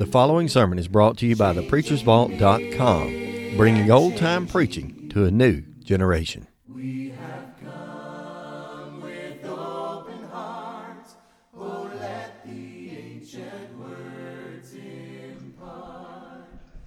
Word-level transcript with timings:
The 0.00 0.06
following 0.06 0.48
sermon 0.48 0.78
is 0.78 0.88
brought 0.88 1.18
to 1.18 1.26
you 1.26 1.36
by 1.36 1.52
thepreachersvault.com, 1.52 3.56
bringing 3.58 3.90
old 3.90 4.16
time 4.16 4.46
preaching 4.46 5.10
to 5.10 5.26
a 5.26 5.30
new 5.30 5.60
generation. 5.84 6.46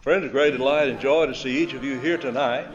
Friends, 0.02 0.32
great 0.32 0.57
delight 0.57 0.88
and 0.88 1.00
joy 1.00 1.27
to 1.27 1.36
see 1.36 1.61
each 1.61 1.73
of 1.73 1.84
you 1.84 2.00
here 2.00 2.18
tonight. 2.18 2.66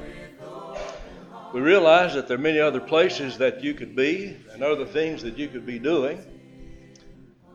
We 1.52 1.61
realize 1.61 2.14
that 2.14 2.29
there 2.29 2.36
are 2.36 2.41
many 2.41 2.61
other 2.61 2.79
places 2.79 3.39
that 3.39 3.64
you 3.64 3.75
could 3.75 3.96
be 3.96 4.36
and 4.52 4.62
other 4.62 4.86
things 4.86 5.20
that 5.23 5.36
you 5.36 5.48
could 5.48 5.66
be 5.66 5.80
doing. 5.80 6.25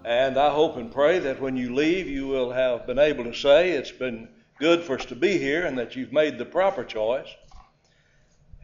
And 0.05 0.37
I 0.37 0.49
hope 0.49 0.75
and 0.75 0.91
pray 0.91 1.19
that 1.19 1.39
when 1.39 1.55
you 1.55 1.73
leave, 1.73 2.07
you 2.07 2.27
will 2.27 2.51
have 2.51 2.85
been 2.85 2.99
able 2.99 3.23
to 3.23 3.33
say 3.33 3.71
it's 3.71 3.91
been 3.91 4.27
good 4.59 4.83
for 4.83 4.99
us 4.99 5.05
to 5.05 5.15
be 5.15 5.37
here 5.37 5.65
and 5.65 5.77
that 5.77 5.95
you've 5.95 6.11
made 6.11 6.37
the 6.37 6.45
proper 6.45 6.83
choice. 6.83 7.27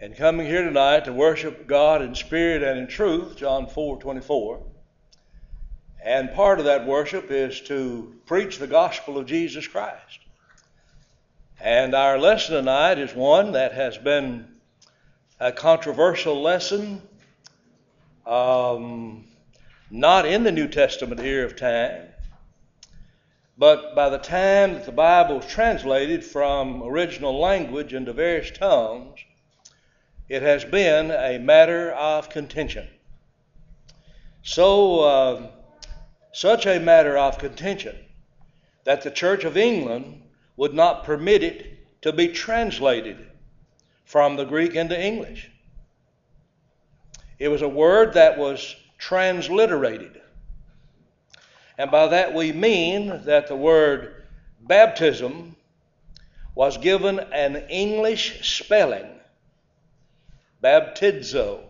And 0.01 0.15
coming 0.15 0.45
here 0.45 0.63
tonight 0.63 1.05
to 1.05 1.13
worship 1.13 1.65
God 1.65 2.01
in 2.01 2.13
spirit 2.15 2.63
and 2.63 2.79
in 2.79 2.87
truth, 2.87 3.37
John 3.37 3.67
4 3.67 3.99
24. 3.99 4.63
And 6.03 6.31
part 6.33 6.59
of 6.59 6.65
that 6.65 6.85
worship 6.85 7.31
is 7.31 7.59
to 7.61 8.15
preach 8.25 8.57
the 8.57 8.67
gospel 8.67 9.17
of 9.17 9.25
Jesus 9.25 9.67
Christ. 9.67 10.19
And 11.59 11.93
our 11.93 12.17
lesson 12.17 12.55
tonight 12.55 12.99
is 12.99 13.13
one 13.13 13.53
that 13.53 13.73
has 13.73 13.97
been 13.97 14.47
a 15.39 15.51
controversial 15.51 16.41
lesson. 16.41 17.01
Um, 18.25 19.25
not 19.91 20.25
in 20.25 20.43
the 20.43 20.51
New 20.51 20.67
Testament 20.67 21.21
era 21.21 21.45
of 21.45 21.55
time, 21.55 22.07
but 23.57 23.93
by 23.95 24.09
the 24.09 24.17
time 24.17 24.73
that 24.73 24.85
the 24.85 24.91
Bible 24.91 25.37
was 25.37 25.47
translated 25.47 26.23
from 26.23 26.81
original 26.83 27.37
language 27.39 27.93
into 27.93 28.13
various 28.13 28.51
tongues, 28.51 29.19
it 30.29 30.41
has 30.41 30.63
been 30.63 31.11
a 31.11 31.39
matter 31.39 31.91
of 31.91 32.29
contention. 32.29 32.87
So, 34.43 35.01
uh, 35.01 35.51
such 36.31 36.65
a 36.65 36.79
matter 36.79 37.17
of 37.17 37.37
contention 37.37 37.97
that 38.85 39.01
the 39.01 39.11
Church 39.11 39.43
of 39.43 39.57
England 39.57 40.21
would 40.55 40.73
not 40.73 41.03
permit 41.03 41.43
it 41.43 42.01
to 42.01 42.13
be 42.13 42.29
translated 42.29 43.17
from 44.05 44.35
the 44.35 44.45
Greek 44.45 44.75
into 44.75 44.99
English. 44.99 45.51
It 47.37 47.49
was 47.49 47.61
a 47.61 47.69
word 47.69 48.13
that 48.13 48.37
was 48.37 48.75
transliterated. 48.99 50.21
And 51.77 51.89
by 51.89 52.07
that 52.07 52.33
we 52.33 52.51
mean 52.51 53.23
that 53.25 53.47
the 53.47 53.55
word 53.55 54.25
baptism 54.61 55.55
was 56.53 56.77
given 56.77 57.19
an 57.19 57.55
English 57.69 58.57
spelling, 58.57 59.07
baptizo. 60.61 61.61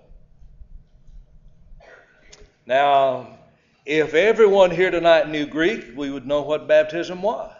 Now, 2.65 3.37
if 3.85 4.13
everyone 4.13 4.71
here 4.71 4.91
tonight 4.91 5.29
knew 5.29 5.45
Greek, 5.45 5.93
we 5.95 6.09
would 6.09 6.25
know 6.25 6.41
what 6.41 6.67
baptism 6.67 7.21
was. 7.21 7.55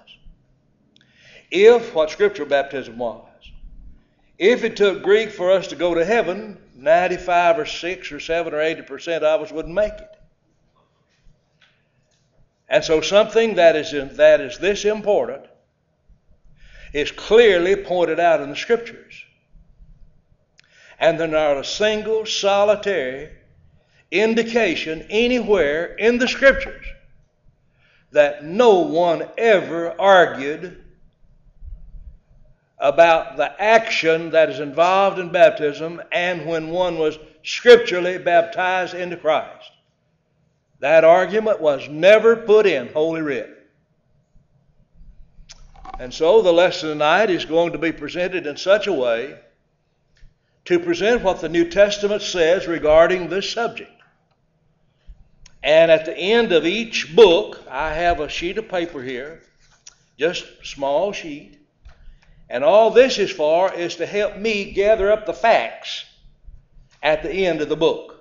If 1.51 1.93
what 1.93 2.09
scripture 2.09 2.45
baptism 2.45 2.97
was. 2.97 3.25
If 4.39 4.63
it 4.63 4.75
took 4.75 5.03
Greek 5.03 5.31
for 5.31 5.51
us 5.51 5.67
to 5.67 5.75
go 5.75 5.93
to 5.93 6.05
heaven, 6.05 6.57
95 6.81 7.59
or 7.59 7.65
6 7.65 8.11
or 8.11 8.19
7 8.19 8.53
or 8.53 8.61
80 8.61 8.81
percent 8.83 9.23
of 9.23 9.41
us 9.41 9.51
wouldn't 9.51 9.73
make 9.73 9.93
it. 9.93 10.15
And 12.69 12.83
so 12.83 13.01
something 13.01 13.55
that 13.55 13.75
is, 13.75 13.93
in, 13.93 14.15
that 14.17 14.41
is 14.41 14.59
this 14.59 14.85
important 14.85 15.45
is 16.93 17.11
clearly 17.11 17.75
pointed 17.75 18.19
out 18.19 18.41
in 18.41 18.49
the 18.49 18.55
Scriptures. 18.55 19.23
And 20.99 21.19
there's 21.19 21.31
not 21.31 21.57
a 21.57 21.63
single 21.63 22.25
solitary 22.25 23.29
indication 24.11 25.05
anywhere 25.09 25.95
in 25.95 26.17
the 26.17 26.27
Scriptures 26.27 26.85
that 28.11 28.43
no 28.43 28.79
one 28.79 29.27
ever 29.37 29.99
argued 29.99 30.83
about 32.79 33.37
the 33.37 33.61
action 33.61 34.31
that 34.31 34.49
is 34.49 34.59
involved 34.59 35.19
in 35.19 35.31
baptism 35.31 36.01
and 36.11 36.45
when 36.45 36.69
one 36.69 36.97
was 36.97 37.19
scripturally 37.43 38.17
baptized 38.17 38.93
into 38.93 39.17
Christ. 39.17 39.71
That 40.79 41.03
argument 41.03 41.59
was 41.59 41.89
never 41.89 42.35
put 42.37 42.65
in 42.65 42.87
Holy 42.87 43.21
Writ. 43.21 43.55
And 45.99 46.13
so 46.13 46.41
the 46.41 46.53
lesson 46.53 46.89
tonight 46.89 47.29
is 47.29 47.43
going 47.43 47.73
to 47.73 47.77
be 47.77 47.91
presented 47.91 48.47
in 48.47 48.55
such 48.55 48.87
a 48.87 48.93
way 48.93 49.37
to 50.65 50.79
present 50.79 51.21
what 51.21 51.41
the 51.41 51.49
New 51.49 51.69
Testament 51.69 52.21
says 52.21 52.67
regarding 52.67 53.27
this 53.27 53.51
subject. 53.51 53.91
And 55.61 55.91
at 55.91 56.05
the 56.05 56.17
end 56.17 56.53
of 56.53 56.65
each 56.65 57.13
book, 57.13 57.61
I 57.69 57.93
have 57.93 58.21
a 58.21 58.29
sheet 58.29 58.57
of 58.57 58.69
paper 58.69 59.01
here, 59.01 59.41
just 60.17 60.45
a 60.61 60.65
small 60.65 61.11
sheet. 61.11 61.58
And 62.49 62.63
all 62.63 62.89
this 62.89 63.19
is 63.19 63.29
for 63.29 63.71
is 63.73 63.97
to 63.97 64.05
help 64.05 64.35
me 64.35 64.71
gather 64.71 65.11
up 65.11 65.25
the 65.25 65.33
facts 65.33 66.05
at 67.03 67.21
the 67.21 67.45
end 67.45 67.61
of 67.61 67.69
the 67.69 67.75
book. 67.75 68.15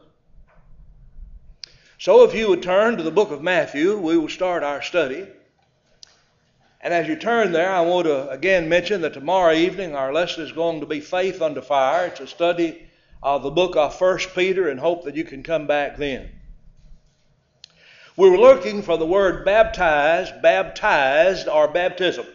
So 1.99 2.25
if 2.25 2.35
you 2.35 2.49
would 2.49 2.63
turn 2.63 2.97
to 2.97 3.03
the 3.03 3.11
book 3.11 3.31
of 3.31 3.43
Matthew, 3.43 3.97
we 3.97 4.17
will 4.17 4.29
start 4.29 4.63
our 4.63 4.83
study. 4.83 5.27
And 6.81 6.95
as 6.95 7.09
you 7.09 7.17
turn 7.17 7.53
there, 7.53 7.73
I 7.73 7.81
want 7.81 8.07
to 8.07 8.29
again 8.29 8.69
mention 8.69 9.01
that 9.01 9.15
tomorrow 9.15 9.53
evening 9.53 9.97
our 9.97 10.13
lesson 10.13 10.45
is 10.45 10.53
going 10.53 10.81
to 10.81 10.87
be 10.87 11.01
Faith 11.01 11.43
Under 11.43 11.63
Fire. 11.63 12.07
It's 12.07 12.21
a 12.21 12.27
study 12.27 12.89
of 13.21 13.43
the 13.43 13.51
book 13.51 13.77
of 13.77 14.01
1 14.01 14.19
Peter 14.35 14.69
and 14.69 14.79
hope 14.79 15.05
that 15.05 15.17
you 15.17 15.25
can 15.25 15.43
come 15.43 15.67
back 15.67 15.97
then. 15.97 16.31
We 18.17 18.31
were 18.31 18.39
looking 18.39 18.83
for 18.83 18.97
the 18.97 19.07
word 19.07 19.45
baptized, 19.45 20.41
baptized, 20.41 21.49
or 21.49 21.67
baptism. 21.67 22.27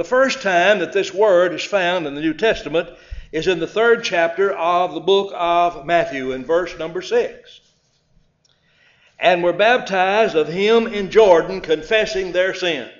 The 0.00 0.04
first 0.04 0.40
time 0.40 0.78
that 0.78 0.94
this 0.94 1.12
word 1.12 1.52
is 1.52 1.62
found 1.62 2.06
in 2.06 2.14
the 2.14 2.22
New 2.22 2.32
Testament 2.32 2.88
is 3.32 3.46
in 3.46 3.60
the 3.60 3.66
third 3.66 4.02
chapter 4.02 4.50
of 4.50 4.94
the 4.94 5.00
book 5.00 5.30
of 5.36 5.84
Matthew, 5.84 6.32
in 6.32 6.42
verse 6.42 6.74
number 6.78 7.02
six. 7.02 7.60
And 9.18 9.44
were 9.44 9.52
baptized 9.52 10.36
of 10.36 10.48
him 10.48 10.86
in 10.86 11.10
Jordan, 11.10 11.60
confessing 11.60 12.32
their 12.32 12.54
sins. 12.54 12.90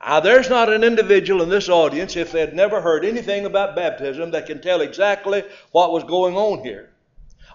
Now, 0.00 0.20
there's 0.20 0.48
not 0.48 0.72
an 0.72 0.84
individual 0.84 1.42
in 1.42 1.48
this 1.48 1.68
audience, 1.68 2.14
if 2.14 2.30
they'd 2.30 2.54
never 2.54 2.80
heard 2.80 3.04
anything 3.04 3.44
about 3.44 3.74
baptism, 3.74 4.30
that 4.30 4.46
can 4.46 4.62
tell 4.62 4.80
exactly 4.80 5.42
what 5.72 5.90
was 5.90 6.04
going 6.04 6.36
on 6.36 6.62
here 6.62 6.90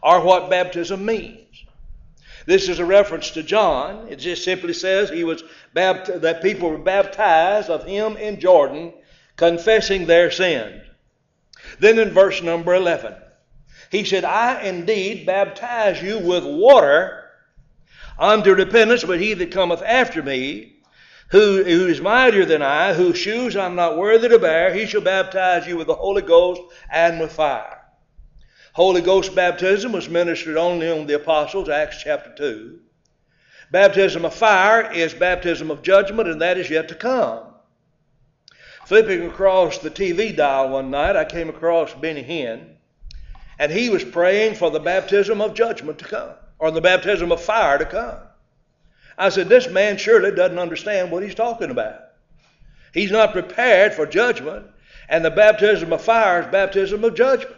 or 0.03 0.19
what 0.25 0.49
baptism 0.49 1.05
means. 1.05 1.52
This 2.45 2.67
is 2.69 2.79
a 2.79 2.85
reference 2.85 3.31
to 3.31 3.43
John. 3.43 4.07
It 4.09 4.17
just 4.17 4.43
simply 4.43 4.73
says 4.73 5.09
he 5.09 5.23
was 5.23 5.43
bapt- 5.75 6.21
that 6.21 6.41
people 6.41 6.69
were 6.69 6.77
baptized 6.77 7.69
of 7.69 7.85
him 7.85 8.17
in 8.17 8.39
Jordan, 8.39 8.93
confessing 9.35 10.05
their 10.05 10.29
sins. 10.31 10.81
Then 11.79 11.99
in 11.99 12.11
verse 12.11 12.41
number 12.41 12.73
11, 12.73 13.15
he 13.89 14.03
said, 14.03 14.25
I 14.25 14.63
indeed 14.63 15.25
baptize 15.25 16.01
you 16.01 16.19
with 16.19 16.43
water 16.43 17.23
unto 18.19 18.53
repentance, 18.53 19.03
but 19.03 19.19
he 19.19 19.33
that 19.33 19.51
cometh 19.51 19.81
after 19.81 20.21
me, 20.21 20.77
who, 21.29 21.63
who 21.63 21.87
is 21.87 22.01
mightier 22.01 22.45
than 22.45 22.61
I, 22.61 22.93
whose 22.93 23.17
shoes 23.17 23.55
I'm 23.55 23.75
not 23.75 23.97
worthy 23.97 24.29
to 24.29 24.39
bear, 24.39 24.73
he 24.73 24.85
shall 24.85 25.01
baptize 25.01 25.65
you 25.65 25.77
with 25.77 25.87
the 25.87 25.95
Holy 25.95 26.21
Ghost 26.21 26.61
and 26.91 27.19
with 27.19 27.31
fire. 27.31 27.82
Holy 28.73 29.01
Ghost 29.01 29.35
baptism 29.35 29.91
was 29.91 30.09
ministered 30.09 30.57
only 30.57 30.89
on 30.89 31.05
the 31.05 31.13
apostles, 31.13 31.69
Acts 31.69 32.01
chapter 32.01 32.33
2. 32.35 32.79
Baptism 33.69 34.25
of 34.25 34.33
fire 34.33 34.91
is 34.91 35.13
baptism 35.13 35.69
of 35.69 35.83
judgment, 35.83 36.27
and 36.27 36.41
that 36.41 36.57
is 36.57 36.71
yet 36.71 36.87
to 36.87 36.95
come. 36.95 37.43
Flipping 38.85 39.27
across 39.27 39.77
the 39.77 39.91
TV 39.91 40.35
dial 40.35 40.69
one 40.69 40.89
night, 40.89 41.15
I 41.15 41.23
came 41.23 41.49
across 41.49 41.93
Benny 41.93 42.23
Hinn, 42.23 42.75
and 43.59 43.71
he 43.71 43.89
was 43.89 44.03
praying 44.03 44.55
for 44.55 44.71
the 44.71 44.79
baptism 44.79 45.39
of 45.39 45.53
judgment 45.53 45.99
to 45.99 46.05
come, 46.05 46.33
or 46.57 46.71
the 46.71 46.81
baptism 46.81 47.31
of 47.31 47.41
fire 47.41 47.77
to 47.77 47.85
come. 47.85 48.17
I 49.19 49.29
said, 49.29 49.49
This 49.49 49.69
man 49.69 49.97
surely 49.97 50.31
doesn't 50.31 50.57
understand 50.57 51.11
what 51.11 51.21
he's 51.21 51.35
talking 51.35 51.69
about. 51.69 51.99
He's 52.91 53.11
not 53.11 53.33
prepared 53.33 53.93
for 53.93 54.07
judgment, 54.07 54.65
and 55.09 55.23
the 55.23 55.29
baptism 55.29 55.93
of 55.93 56.01
fire 56.01 56.41
is 56.41 56.47
baptism 56.47 57.03
of 57.03 57.13
judgment. 57.13 57.55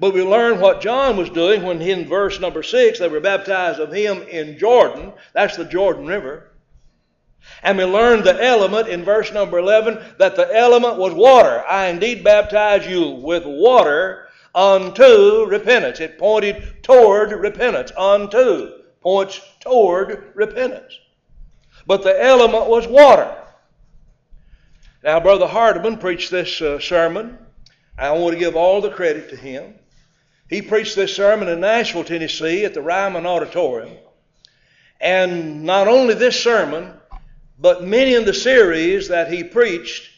But 0.00 0.14
we 0.14 0.22
learn 0.22 0.60
what 0.60 0.80
John 0.80 1.16
was 1.16 1.30
doing 1.30 1.62
when 1.62 1.82
in 1.82 2.06
verse 2.06 2.38
number 2.38 2.62
six 2.62 2.98
they 2.98 3.08
were 3.08 3.20
baptized 3.20 3.80
of 3.80 3.92
him 3.92 4.22
in 4.22 4.58
Jordan. 4.58 5.12
That's 5.34 5.56
the 5.56 5.64
Jordan 5.64 6.06
River. 6.06 6.50
And 7.62 7.78
we 7.78 7.84
learned 7.84 8.24
the 8.24 8.42
element 8.44 8.88
in 8.88 9.04
verse 9.04 9.32
number 9.32 9.58
11 9.58 10.14
that 10.18 10.36
the 10.36 10.54
element 10.54 10.98
was 10.98 11.14
water. 11.14 11.64
I 11.68 11.86
indeed 11.86 12.22
baptize 12.22 12.86
you 12.86 13.10
with 13.10 13.44
water 13.44 14.28
unto 14.54 15.46
repentance. 15.46 16.00
It 16.00 16.18
pointed 16.18 16.82
toward 16.82 17.32
repentance. 17.32 17.90
Unto 17.96 18.72
points 19.00 19.40
toward 19.60 20.32
repentance. 20.34 20.98
but 21.86 22.02
the 22.02 22.22
element 22.22 22.68
was 22.68 22.86
water. 22.86 23.34
Now, 25.02 25.20
Brother 25.20 25.46
Hardeman 25.46 26.00
preached 26.00 26.30
this 26.30 26.60
uh, 26.60 26.78
sermon. 26.80 27.38
I 27.96 28.10
want 28.10 28.34
to 28.34 28.38
give 28.38 28.56
all 28.56 28.80
the 28.80 28.90
credit 28.90 29.30
to 29.30 29.36
him. 29.36 29.74
He 30.48 30.62
preached 30.62 30.96
this 30.96 31.14
sermon 31.14 31.48
in 31.48 31.60
Nashville, 31.60 32.04
Tennessee 32.04 32.64
at 32.64 32.72
the 32.72 32.80
Ryman 32.80 33.26
Auditorium. 33.26 33.94
And 34.98 35.64
not 35.64 35.88
only 35.88 36.14
this 36.14 36.42
sermon, 36.42 36.94
but 37.58 37.84
many 37.84 38.14
in 38.14 38.24
the 38.24 38.32
series 38.32 39.08
that 39.08 39.30
he 39.30 39.44
preached 39.44 40.08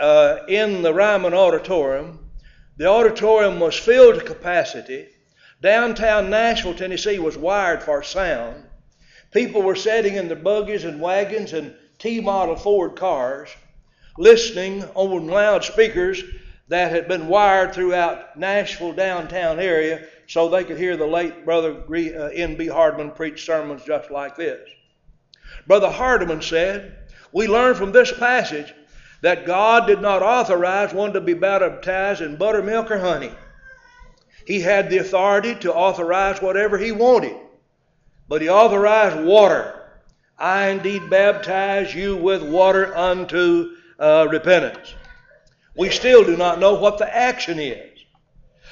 uh, 0.00 0.38
in 0.48 0.82
the 0.82 0.94
Ryman 0.94 1.34
Auditorium, 1.34 2.30
the 2.76 2.86
auditorium 2.86 3.60
was 3.60 3.76
filled 3.76 4.16
to 4.16 4.24
capacity. 4.24 5.06
Downtown 5.60 6.30
Nashville, 6.30 6.74
Tennessee 6.74 7.18
was 7.18 7.36
wired 7.36 7.82
for 7.82 8.02
sound. 8.02 8.64
People 9.32 9.62
were 9.62 9.76
sitting 9.76 10.16
in 10.16 10.28
their 10.28 10.36
buggies 10.36 10.84
and 10.84 11.00
wagons 11.00 11.52
and 11.52 11.74
T 11.98 12.20
model 12.20 12.56
Ford 12.56 12.96
cars, 12.96 13.50
listening 14.16 14.82
on 14.94 15.26
loudspeakers 15.26 16.22
that 16.68 16.92
had 16.92 17.08
been 17.08 17.28
wired 17.28 17.74
throughout 17.74 18.38
Nashville 18.38 18.92
downtown 18.92 19.60
area 19.60 20.06
so 20.26 20.48
they 20.48 20.64
could 20.64 20.78
hear 20.78 20.96
the 20.96 21.06
late 21.06 21.44
Brother 21.44 21.82
uh, 21.88 22.28
N.B. 22.28 22.66
Hardeman 22.66 23.14
preach 23.14 23.44
sermons 23.44 23.82
just 23.84 24.10
like 24.10 24.36
this. 24.36 24.68
Brother 25.66 25.90
Hardeman 25.90 26.42
said, 26.42 26.96
We 27.32 27.46
learn 27.46 27.74
from 27.74 27.92
this 27.92 28.12
passage 28.12 28.74
that 29.20 29.46
God 29.46 29.86
did 29.86 30.00
not 30.00 30.22
authorize 30.22 30.92
one 30.92 31.12
to 31.12 31.20
be 31.20 31.34
baptized 31.34 32.20
in 32.20 32.36
buttermilk 32.36 32.90
or 32.90 32.98
honey. 32.98 33.32
He 34.46 34.60
had 34.60 34.90
the 34.90 34.98
authority 34.98 35.54
to 35.56 35.74
authorize 35.74 36.42
whatever 36.42 36.76
he 36.76 36.92
wanted, 36.92 37.36
but 38.28 38.42
he 38.42 38.48
authorized 38.48 39.24
water. 39.24 39.80
I 40.38 40.68
indeed 40.68 41.08
baptize 41.08 41.94
you 41.94 42.16
with 42.16 42.42
water 42.42 42.94
unto 42.94 43.76
uh, 43.98 44.26
repentance. 44.30 44.94
We 45.76 45.90
still 45.90 46.24
do 46.24 46.36
not 46.36 46.60
know 46.60 46.74
what 46.74 46.98
the 46.98 47.16
action 47.16 47.58
is. 47.58 47.90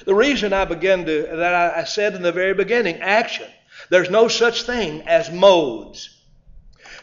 The 0.04 0.14
reason 0.14 0.52
I 0.52 0.64
began 0.64 1.04
to, 1.04 1.22
that 1.37 1.76
I 1.76 1.84
said 1.84 2.14
in 2.14 2.22
the 2.22 2.32
very 2.32 2.54
beginning, 2.54 3.00
action. 3.00 3.49
There's 3.88 4.10
no 4.10 4.28
such 4.28 4.62
thing 4.62 5.02
as 5.02 5.31
modes. 5.31 6.08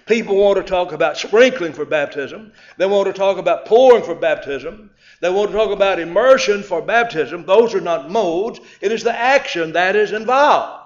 People 0.05 0.37
want 0.37 0.57
to 0.57 0.63
talk 0.63 0.91
about 0.91 1.17
sprinkling 1.17 1.73
for 1.73 1.85
baptism. 1.85 2.51
They 2.77 2.87
want 2.87 3.07
to 3.07 3.13
talk 3.13 3.37
about 3.37 3.65
pouring 3.65 4.03
for 4.03 4.15
baptism. 4.15 4.89
They 5.21 5.29
want 5.29 5.51
to 5.51 5.57
talk 5.57 5.71
about 5.71 5.99
immersion 5.99 6.63
for 6.63 6.81
baptism. 6.81 7.45
Those 7.45 7.75
are 7.75 7.81
not 7.81 8.09
modes. 8.09 8.59
It 8.81 8.91
is 8.91 9.03
the 9.03 9.15
action 9.15 9.73
that 9.73 9.95
is 9.95 10.11
involved. 10.11 10.78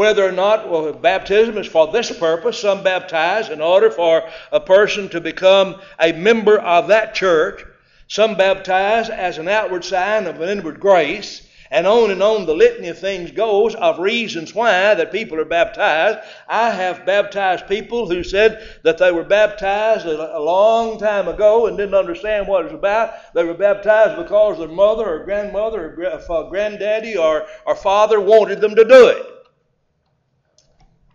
Whether 0.00 0.26
or 0.26 0.32
not 0.32 0.70
well, 0.70 0.90
baptism 0.94 1.58
is 1.58 1.66
for 1.66 1.92
this 1.92 2.10
purpose, 2.10 2.58
some 2.58 2.82
baptize 2.82 3.50
in 3.50 3.60
order 3.60 3.90
for 3.90 4.26
a 4.50 4.58
person 4.58 5.10
to 5.10 5.20
become 5.20 5.76
a 6.00 6.12
member 6.12 6.58
of 6.58 6.88
that 6.88 7.14
church. 7.14 7.62
Some 8.08 8.34
baptize 8.34 9.10
as 9.10 9.36
an 9.36 9.46
outward 9.46 9.84
sign 9.84 10.26
of 10.26 10.40
an 10.40 10.48
inward 10.48 10.80
grace. 10.80 11.46
And 11.70 11.86
on 11.86 12.10
and 12.10 12.22
on 12.22 12.46
the 12.46 12.54
litany 12.54 12.88
of 12.88 12.98
things 12.98 13.30
goes 13.30 13.74
of 13.74 13.98
reasons 13.98 14.54
why 14.54 14.94
that 14.94 15.12
people 15.12 15.38
are 15.38 15.44
baptized. 15.44 16.20
I 16.48 16.70
have 16.70 17.04
baptized 17.04 17.68
people 17.68 18.08
who 18.08 18.24
said 18.24 18.66
that 18.84 18.96
they 18.96 19.12
were 19.12 19.22
baptized 19.22 20.06
a, 20.06 20.40
long 20.40 20.98
time 20.98 21.28
ago 21.28 21.66
and 21.66 21.76
didn't 21.76 21.94
understand 21.94 22.48
what 22.48 22.62
it 22.62 22.72
was 22.72 22.72
about. 22.72 23.34
They 23.34 23.44
were 23.44 23.52
baptized 23.52 24.16
because 24.16 24.56
their 24.56 24.68
mother 24.68 25.04
or 25.04 25.24
grandmother 25.26 25.94
or 26.26 26.48
granddaddy 26.48 27.18
or, 27.18 27.44
or 27.66 27.74
father 27.74 28.18
wanted 28.18 28.62
them 28.62 28.74
to 28.76 28.84
do 28.88 29.08
it. 29.08 29.26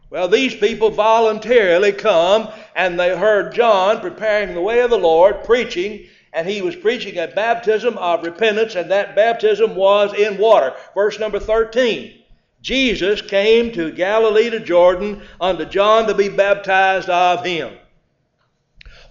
Well, 0.10 0.28
these 0.28 0.56
people 0.56 0.92
voluntarily 0.92 1.92
come 1.92 2.50
and 2.76 3.00
they 3.00 3.18
heard 3.18 3.54
John 3.54 4.00
preparing 4.00 4.54
the 4.54 4.62
way 4.62 4.82
of 4.82 4.90
the 4.90 4.98
Lord, 4.98 5.44
preaching, 5.44 6.08
and 6.32 6.48
he 6.48 6.62
was 6.62 6.76
preaching 6.76 7.18
a 7.18 7.28
baptism 7.28 7.98
of 7.98 8.24
repentance, 8.24 8.76
and 8.76 8.92
that 8.92 9.16
baptism 9.16 9.76
was 9.76 10.14
in 10.14 10.38
water. 10.38 10.74
Verse 10.94 11.18
number 11.18 11.40
13. 11.40 12.22
Jesus 12.62 13.22
came 13.22 13.72
to 13.72 13.92
Galilee 13.92 14.50
to 14.50 14.60
Jordan 14.60 15.22
unto 15.40 15.66
John 15.66 16.08
to 16.08 16.14
be 16.14 16.30
baptized 16.30 17.10
of 17.10 17.46
him. 17.46 17.74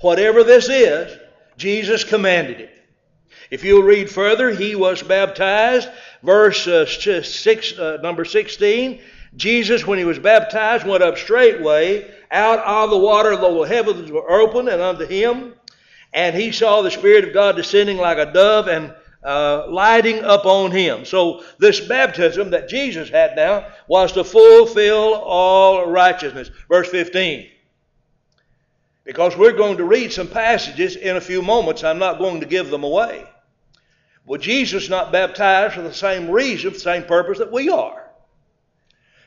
Whatever 0.00 0.44
this 0.44 0.68
is, 0.68 1.16
Jesus 1.56 2.04
commanded 2.04 2.60
it. 2.60 2.70
If 3.50 3.64
you'll 3.64 3.82
read 3.82 4.10
further, 4.10 4.50
he 4.50 4.74
was 4.74 5.02
baptized, 5.02 5.88
verse 6.22 6.66
uh, 6.66 6.84
six, 6.84 7.78
uh, 7.78 7.98
number 8.02 8.24
16. 8.24 9.00
Jesus, 9.36 9.86
when 9.86 9.98
he 9.98 10.04
was 10.04 10.18
baptized, 10.18 10.86
went 10.86 11.02
up 11.02 11.18
straightway 11.18 12.10
out 12.30 12.60
of 12.60 12.90
the 12.90 12.98
water, 12.98 13.36
the 13.36 13.62
heavens 13.62 14.10
were 14.10 14.30
open, 14.30 14.68
and 14.68 14.80
unto 14.80 15.06
him. 15.06 15.54
And 16.12 16.36
he 16.36 16.52
saw 16.52 16.82
the 16.82 16.90
Spirit 16.90 17.24
of 17.24 17.34
God 17.34 17.56
descending 17.56 17.96
like 17.96 18.18
a 18.18 18.32
dove 18.32 18.68
and 18.68 18.94
uh, 19.24 19.66
lighting 19.68 20.20
upon 20.22 20.70
him. 20.70 21.04
So, 21.04 21.42
this 21.58 21.80
baptism 21.80 22.50
that 22.50 22.68
Jesus 22.68 23.08
had 23.08 23.34
now 23.34 23.66
was 23.88 24.12
to 24.12 24.22
fulfill 24.22 25.14
all 25.14 25.86
righteousness. 25.90 26.50
Verse 26.68 26.88
15. 26.88 27.48
Because 29.04 29.36
we're 29.36 29.52
going 29.52 29.78
to 29.78 29.84
read 29.84 30.12
some 30.12 30.28
passages 30.28 30.96
in 30.96 31.16
a 31.16 31.20
few 31.20 31.42
moments, 31.42 31.84
I'm 31.84 31.98
not 31.98 32.18
going 32.18 32.40
to 32.40 32.46
give 32.46 32.70
them 32.70 32.84
away. 32.84 33.26
Well, 34.24 34.40
Jesus 34.40 34.88
not 34.88 35.12
baptized 35.12 35.74
for 35.74 35.82
the 35.82 35.92
same 35.92 36.30
reason, 36.30 36.72
the 36.72 36.78
same 36.78 37.02
purpose 37.04 37.38
that 37.38 37.52
we 37.52 37.68
are. 37.68 38.03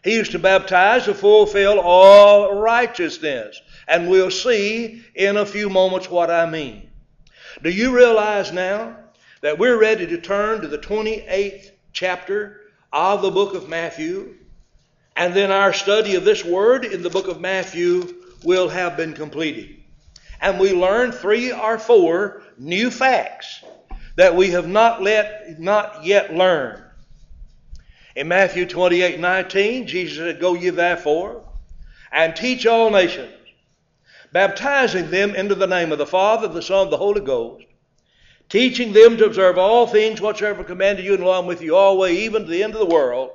He 0.04 0.16
used 0.16 0.32
to 0.32 0.40
baptize 0.40 1.06
to 1.06 1.14
fulfill 1.14 1.80
all 1.80 2.56
righteousness. 2.56 3.60
And 3.88 4.10
we'll 4.10 4.32
see 4.32 5.04
in 5.16 5.38
a 5.38 5.46
few 5.46 5.70
moments 5.70 6.10
what 6.10 6.30
I 6.30 6.50
mean. 6.50 6.90
Do 7.64 7.70
you 7.70 7.96
realize 7.96 8.52
now 8.52 8.98
that 9.42 9.58
we're 9.58 9.80
ready 9.80 10.06
to 10.08 10.18
turn 10.20 10.62
to 10.62 10.68
the 10.68 10.78
28th 10.78 11.72
chapter 11.94 12.62
of 12.94 13.22
the 13.22 13.32
book 13.32 13.56
of 13.56 13.70
Matthew? 13.70 14.36
And 15.16 15.34
then 15.34 15.52
our 15.52 15.74
study 15.74 16.16
of 16.16 16.26
this 16.26 16.46
word 16.46 16.86
in 16.86 17.02
the 17.02 17.10
book 17.10 17.28
of 17.28 17.42
Matthew 17.42 18.16
will 18.44 18.70
have 18.70 18.96
been 18.96 19.14
completed. 19.14 19.78
And 20.40 20.60
we 20.60 20.74
learn 20.74 21.12
three 21.12 21.52
or 21.52 21.80
four 21.80 22.44
new 22.58 22.92
facts 22.92 23.64
that 24.16 24.36
we 24.36 24.52
have 24.52 24.68
not, 24.68 25.02
let, 25.02 25.60
not 25.60 26.06
yet 26.06 26.36
learned. 26.36 26.84
In 28.18 28.30
Matthew 28.30 28.66
28 28.66 29.20
19, 29.20 29.86
Jesus 29.86 30.18
said, 30.18 30.40
Go 30.40 30.56
ye 30.56 30.72
therefore 30.72 31.44
and 32.12 32.36
teach 32.36 32.66
all 32.66 32.90
nations, 32.90 33.32
baptizing 34.32 35.12
them 35.12 35.36
into 35.36 35.54
the 35.54 35.68
name 35.68 35.92
of 35.92 36.00
the 36.00 36.06
Father, 36.08 36.48
the 36.48 36.64
Son, 36.64 36.90
the 36.90 36.98
Holy 36.98 37.22
Ghost, 37.22 37.64
teaching 38.50 38.92
them 38.92 39.18
to 39.18 39.26
observe 39.26 39.60
all 39.60 39.86
things 39.86 40.20
whatsoever 40.20 40.64
commanded 40.64 41.06
you, 41.06 41.14
and 41.14 41.22
along 41.22 41.46
with 41.46 41.62
you 41.62 41.76
always, 41.76 42.18
even 42.18 42.42
to 42.42 42.50
the 42.50 42.64
end 42.64 42.74
of 42.74 42.80
the 42.80 42.92
world. 42.92 43.30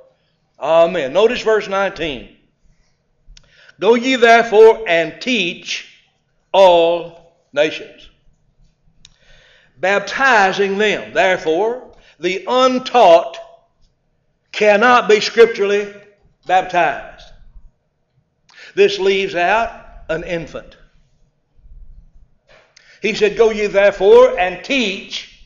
Amen. 0.59 1.13
Notice 1.13 1.41
verse 1.41 1.69
19. 1.69 2.35
Go 3.79 3.95
ye 3.95 4.17
therefore 4.17 4.83
and 4.85 5.21
teach 5.21 5.87
all 6.51 7.37
nations, 7.53 8.09
baptizing 9.77 10.77
them, 10.77 11.13
therefore, 11.13 11.89
the 12.19 12.43
untaught 12.49 13.39
cannot 14.53 15.09
be 15.09 15.19
scripturally 15.19 15.93
baptized. 16.45 17.25
This 18.75 18.97
leaves 18.99 19.35
out 19.35 19.85
an 20.09 20.23
infant. 20.23 20.77
He 23.01 23.13
said, 23.13 23.35
Go 23.35 23.49
ye 23.49 23.67
therefore 23.67 24.39
and 24.39 24.63
teach 24.63 25.45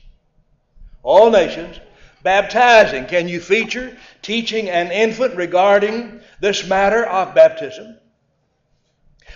all 1.02 1.32
nations, 1.32 1.80
baptizing. 2.22 3.06
Can 3.06 3.28
you 3.28 3.40
feature 3.40 3.98
teaching 4.22 4.70
an 4.70 4.92
infant 4.92 5.36
regarding 5.36 6.22
this 6.40 6.68
matter 6.68 7.04
of 7.06 7.34
baptism? 7.34 7.98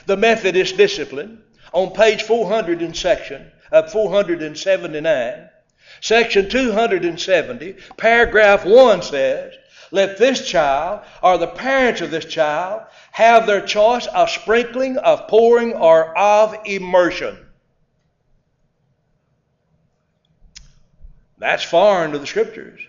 The 0.05 0.17
Methodist 0.17 0.77
discipline 0.77 1.41
on 1.73 1.91
page 1.91 2.23
400 2.23 2.81
in 2.81 2.93
section, 2.93 3.51
uh, 3.71 3.87
479, 3.87 5.49
section 6.01 6.49
270, 6.49 7.75
paragraph 7.97 8.65
1 8.65 9.01
says, 9.01 9.53
let 9.91 10.17
this 10.17 10.47
child 10.47 11.01
or 11.21 11.37
the 11.37 11.47
parents 11.47 12.01
of 12.01 12.11
this 12.11 12.25
child 12.25 12.83
have 13.11 13.45
their 13.45 13.61
choice 13.61 14.07
of 14.07 14.29
sprinkling, 14.29 14.97
of 14.97 15.27
pouring, 15.27 15.73
or 15.73 16.17
of 16.17 16.55
immersion. 16.65 17.37
That's 21.37 21.63
foreign 21.63 22.11
to 22.11 22.19
the 22.19 22.27
Scriptures. 22.27 22.79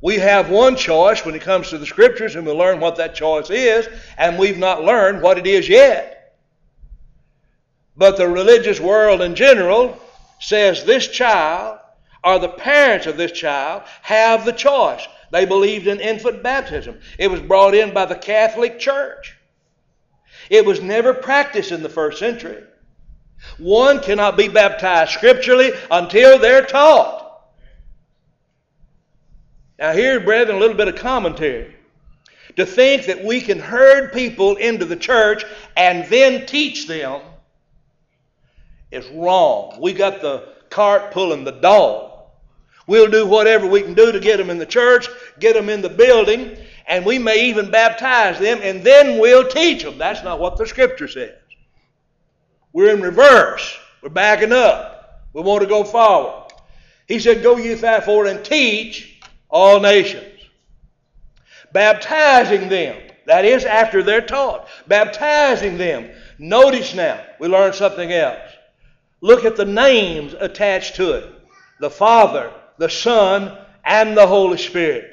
We 0.00 0.18
have 0.18 0.50
one 0.50 0.76
choice 0.76 1.24
when 1.24 1.34
it 1.34 1.42
comes 1.42 1.70
to 1.70 1.78
the 1.78 1.86
Scriptures, 1.86 2.36
and 2.36 2.46
we'll 2.46 2.56
learn 2.56 2.80
what 2.80 2.96
that 2.96 3.14
choice 3.14 3.50
is, 3.50 3.88
and 4.18 4.38
we've 4.38 4.58
not 4.58 4.84
learned 4.84 5.22
what 5.22 5.38
it 5.38 5.46
is 5.46 5.68
yet. 5.68 6.36
But 7.96 8.16
the 8.16 8.28
religious 8.28 8.80
world 8.80 9.20
in 9.20 9.34
general 9.34 9.98
says 10.40 10.84
this 10.84 11.08
child 11.08 11.78
or 12.24 12.38
the 12.38 12.48
parents 12.48 13.06
of 13.06 13.16
this 13.16 13.32
child 13.32 13.82
have 14.02 14.44
the 14.44 14.52
choice. 14.52 15.06
They 15.32 15.46
believed 15.46 15.86
in 15.86 15.98
infant 15.98 16.42
baptism. 16.42 17.00
It 17.18 17.30
was 17.30 17.40
brought 17.40 17.74
in 17.74 17.94
by 17.94 18.04
the 18.04 18.14
Catholic 18.14 18.78
Church. 18.78 19.34
It 20.50 20.66
was 20.66 20.82
never 20.82 21.14
practiced 21.14 21.72
in 21.72 21.82
the 21.82 21.88
first 21.88 22.18
century. 22.18 22.62
One 23.56 24.00
cannot 24.00 24.36
be 24.36 24.48
baptized 24.48 25.12
scripturally 25.12 25.72
until 25.90 26.38
they're 26.38 26.66
taught. 26.66 27.42
Now, 29.78 29.92
here, 29.94 30.20
brethren, 30.20 30.58
a 30.58 30.60
little 30.60 30.76
bit 30.76 30.88
of 30.88 30.96
commentary. 30.96 31.74
To 32.56 32.66
think 32.66 33.06
that 33.06 33.24
we 33.24 33.40
can 33.40 33.58
herd 33.58 34.12
people 34.12 34.56
into 34.56 34.84
the 34.84 34.96
church 34.96 35.44
and 35.74 36.06
then 36.10 36.44
teach 36.44 36.86
them 36.86 37.22
is 38.90 39.08
wrong. 39.08 39.78
We 39.80 39.94
got 39.94 40.20
the 40.20 40.50
cart 40.68 41.10
pulling 41.12 41.44
the 41.44 41.52
dog. 41.52 42.11
We'll 42.86 43.10
do 43.10 43.26
whatever 43.26 43.66
we 43.66 43.82
can 43.82 43.94
do 43.94 44.10
to 44.12 44.20
get 44.20 44.38
them 44.38 44.50
in 44.50 44.58
the 44.58 44.66
church, 44.66 45.08
get 45.38 45.54
them 45.54 45.68
in 45.68 45.82
the 45.82 45.88
building, 45.88 46.56
and 46.86 47.06
we 47.06 47.18
may 47.18 47.48
even 47.48 47.70
baptize 47.70 48.38
them, 48.38 48.58
and 48.62 48.82
then 48.82 49.20
we'll 49.20 49.48
teach 49.48 49.84
them. 49.84 49.98
That's 49.98 50.24
not 50.24 50.40
what 50.40 50.56
the 50.56 50.66
scripture 50.66 51.08
says. 51.08 51.34
We're 52.72 52.94
in 52.94 53.02
reverse. 53.02 53.78
We're 54.02 54.08
backing 54.08 54.52
up. 54.52 55.28
We 55.32 55.42
want 55.42 55.62
to 55.62 55.68
go 55.68 55.84
forward. 55.84 56.52
He 57.06 57.18
said, 57.18 57.42
Go 57.42 57.56
ye 57.56 57.74
therefore 57.74 58.26
and 58.26 58.44
teach 58.44 59.20
all 59.48 59.80
nations. 59.80 60.24
Baptizing 61.72 62.68
them. 62.68 62.96
That 63.26 63.44
is 63.44 63.64
after 63.64 64.02
they're 64.02 64.20
taught. 64.20 64.66
Baptizing 64.88 65.78
them. 65.78 66.10
Notice 66.38 66.94
now, 66.94 67.24
we 67.38 67.46
learned 67.46 67.74
something 67.74 68.10
else. 68.10 68.40
Look 69.20 69.44
at 69.44 69.56
the 69.56 69.64
names 69.64 70.34
attached 70.34 70.96
to 70.96 71.12
it 71.12 71.32
the 71.78 71.90
Father, 71.90 72.52
the 72.82 72.90
Son, 72.90 73.56
and 73.84 74.16
the 74.16 74.26
Holy 74.26 74.58
Spirit. 74.58 75.08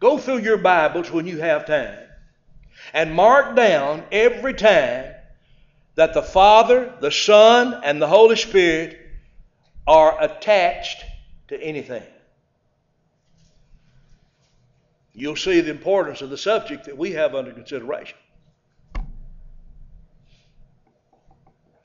Go 0.00 0.18
through 0.18 0.40
your 0.40 0.58
Bibles 0.58 1.10
when 1.10 1.26
you 1.26 1.38
have 1.38 1.64
time 1.64 1.96
and 2.92 3.14
mark 3.14 3.56
down 3.56 4.04
every 4.12 4.52
time 4.52 5.14
that 5.94 6.12
the 6.12 6.22
Father, 6.22 6.92
the 7.00 7.10
Son, 7.10 7.80
and 7.82 8.02
the 8.02 8.06
Holy 8.06 8.36
Spirit 8.36 8.98
are 9.86 10.22
attached 10.22 11.02
to 11.48 11.58
anything. 11.58 12.02
You'll 15.14 15.36
see 15.36 15.62
the 15.62 15.70
importance 15.70 16.20
of 16.20 16.28
the 16.28 16.36
subject 16.36 16.84
that 16.84 16.98
we 16.98 17.12
have 17.12 17.34
under 17.34 17.52
consideration. 17.52 18.18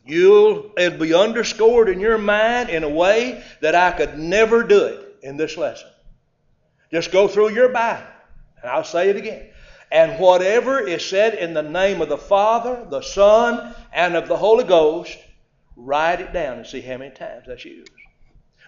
You'll 0.05 0.71
it'll 0.77 0.99
be 0.99 1.13
underscored 1.13 1.89
in 1.89 1.99
your 1.99 2.17
mind 2.17 2.69
in 2.69 2.83
a 2.83 2.89
way 2.89 3.43
that 3.61 3.73
I 3.73 3.91
could 3.91 4.19
never 4.19 4.63
do 4.63 4.83
it 4.85 5.17
in 5.23 5.35
this 5.37 5.57
lesson. 5.57 5.89
Just 6.91 7.11
go 7.11 7.27
through 7.27 7.51
your 7.51 7.69
Bible, 7.69 8.07
and 8.61 8.69
I'll 8.71 8.83
say 8.83 9.09
it 9.09 9.15
again. 9.15 9.47
And 9.91 10.19
whatever 10.19 10.79
is 10.79 11.03
said 11.03 11.35
in 11.35 11.53
the 11.53 11.63
name 11.63 12.01
of 12.01 12.09
the 12.09 12.17
Father, 12.17 12.85
the 12.89 13.01
Son, 13.01 13.73
and 13.93 14.15
of 14.15 14.27
the 14.27 14.37
Holy 14.37 14.63
Ghost, 14.63 15.17
write 15.75 16.21
it 16.21 16.33
down 16.33 16.57
and 16.57 16.67
see 16.67 16.81
how 16.81 16.97
many 16.97 17.13
times 17.13 17.45
that's 17.47 17.65
used. 17.65 17.91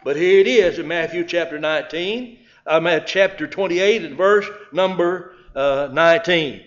But 0.04 0.16
here 0.16 0.40
it 0.40 0.48
is 0.48 0.80
in 0.80 0.88
Matthew 0.88 1.26
chapter 1.26 1.60
19, 1.60 2.40
uh, 2.66 3.00
chapter 3.02 3.48
28 3.48 4.06
and 4.06 4.18
verse 4.18 4.48
number 4.72 5.34
uh, 5.56 5.90
19. 5.92 6.64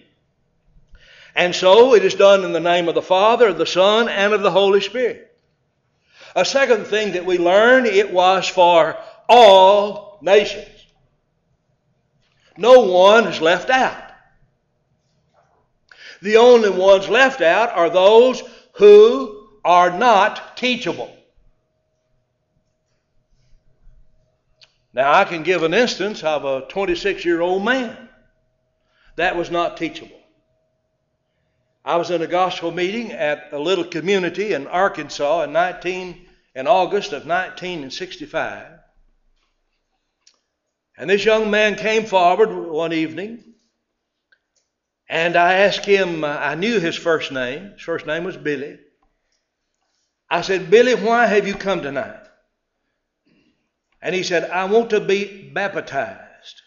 And 1.34 1.54
so 1.54 1.94
it 1.94 2.04
is 2.04 2.14
done 2.14 2.44
in 2.44 2.52
the 2.52 2.60
name 2.60 2.88
of 2.88 2.94
the 2.94 3.02
Father, 3.02 3.48
of 3.48 3.58
the 3.58 3.66
Son, 3.66 4.08
and 4.08 4.32
of 4.32 4.42
the 4.42 4.50
Holy 4.50 4.80
Spirit. 4.80 5.26
A 6.34 6.44
second 6.44 6.86
thing 6.86 7.12
that 7.12 7.24
we 7.24 7.38
learn, 7.38 7.86
it 7.86 8.12
was 8.12 8.48
for 8.48 8.96
all 9.28 10.18
nations. 10.22 10.66
No 12.56 12.80
one 12.80 13.26
is 13.26 13.40
left 13.40 13.70
out. 13.70 14.02
The 16.22 16.36
only 16.36 16.70
ones 16.70 17.08
left 17.08 17.40
out 17.40 17.70
are 17.70 17.88
those 17.88 18.42
who 18.74 19.48
are 19.64 19.96
not 19.96 20.56
teachable. 20.56 21.16
Now, 24.92 25.12
I 25.12 25.24
can 25.24 25.42
give 25.42 25.62
an 25.62 25.72
instance 25.72 26.22
of 26.24 26.44
a 26.44 26.66
26 26.68 27.24
year 27.24 27.40
old 27.40 27.64
man. 27.64 28.08
That 29.16 29.36
was 29.36 29.50
not 29.50 29.76
teachable. 29.76 30.19
I 31.84 31.96
was 31.96 32.10
in 32.10 32.20
a 32.20 32.26
gospel 32.26 32.70
meeting 32.70 33.12
at 33.12 33.52
a 33.52 33.58
little 33.58 33.84
community 33.84 34.52
in 34.52 34.66
Arkansas 34.66 35.42
in 35.42 35.52
19 35.52 36.26
in 36.54 36.66
August 36.66 37.12
of 37.12 37.26
1965. 37.26 38.66
And 40.98 41.08
this 41.08 41.24
young 41.24 41.50
man 41.50 41.76
came 41.76 42.04
forward 42.04 42.50
one 42.50 42.92
evening, 42.92 43.42
and 45.08 45.36
I 45.36 45.54
asked 45.54 45.86
him, 45.86 46.22
uh, 46.22 46.28
I 46.28 46.54
knew 46.54 46.78
his 46.78 46.96
first 46.96 47.32
name. 47.32 47.72
His 47.72 47.80
first 47.80 48.06
name 48.06 48.24
was 48.24 48.36
Billy. 48.36 48.78
I 50.28 50.42
said, 50.42 50.70
Billy, 50.70 50.94
why 50.94 51.26
have 51.26 51.48
you 51.48 51.54
come 51.54 51.80
tonight? 51.80 52.20
And 54.02 54.14
he 54.14 54.22
said, 54.22 54.50
I 54.50 54.66
want 54.66 54.90
to 54.90 55.00
be 55.00 55.50
baptized. 55.50 56.62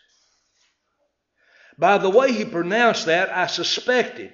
By 1.77 2.00
the 2.00 2.10
way 2.10 2.32
he 2.34 2.46
pronounced 2.46 3.05
that, 3.05 3.29
I 3.29 3.48
suspected 3.48 4.34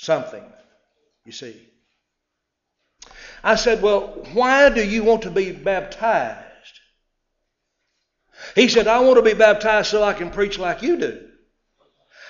something, 0.00 0.42
you 1.26 1.32
see. 1.32 1.68
I 3.44 3.56
said, 3.56 3.82
Well, 3.82 4.26
why 4.32 4.70
do 4.70 4.82
you 4.82 5.04
want 5.04 5.22
to 5.22 5.30
be 5.30 5.52
baptized? 5.52 6.46
He 8.54 8.68
said, 8.68 8.86
I 8.86 9.00
want 9.00 9.16
to 9.16 9.22
be 9.22 9.34
baptized 9.34 9.88
so 9.90 10.02
I 10.02 10.14
can 10.14 10.30
preach 10.30 10.58
like 10.58 10.82
you 10.82 10.96
do. 10.96 11.28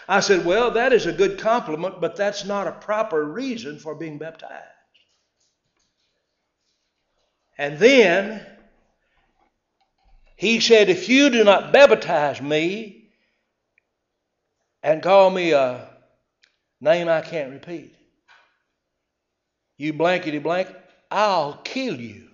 I 0.08 0.18
said, 0.18 0.44
Well, 0.44 0.72
that 0.72 0.92
is 0.92 1.06
a 1.06 1.12
good 1.12 1.38
compliment, 1.38 2.00
but 2.00 2.16
that's 2.16 2.44
not 2.44 2.66
a 2.66 2.72
proper 2.72 3.24
reason 3.24 3.78
for 3.78 3.94
being 3.94 4.18
baptized. 4.18 4.64
And 7.56 7.78
then 7.78 8.44
he 10.34 10.58
said, 10.58 10.88
If 10.88 11.08
you 11.08 11.30
do 11.30 11.44
not 11.44 11.72
baptize 11.72 12.42
me 12.42 13.10
and 14.82 15.02
call 15.02 15.30
me 15.30 15.52
a 15.52 15.89
name 16.80 17.08
I 17.08 17.20
can't 17.20 17.52
repeat. 17.52 17.94
You 19.76 19.92
blankety 19.92 20.38
blank, 20.38 20.68
I'll 21.10 21.54
kill 21.64 22.00
you. 22.00 22.28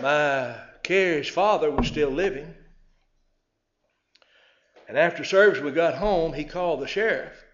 My 0.00 0.56
Carrie's 0.82 1.28
father 1.28 1.70
was 1.70 1.86
still 1.86 2.10
living. 2.10 2.54
And 4.88 4.98
after 4.98 5.24
service, 5.24 5.62
we 5.62 5.70
got 5.70 5.94
home, 5.94 6.32
he 6.32 6.44
called 6.44 6.80
the 6.80 6.86
sheriff 6.86 7.44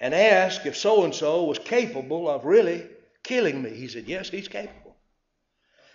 and 0.00 0.14
asked 0.14 0.66
if 0.66 0.76
so 0.76 1.04
and 1.04 1.14
so 1.14 1.44
was 1.44 1.58
capable 1.58 2.28
of 2.28 2.44
really 2.44 2.86
killing 3.22 3.62
me. 3.62 3.70
He 3.70 3.88
said, 3.88 4.04
Yes, 4.06 4.28
he's 4.30 4.48
capable. 4.48 4.87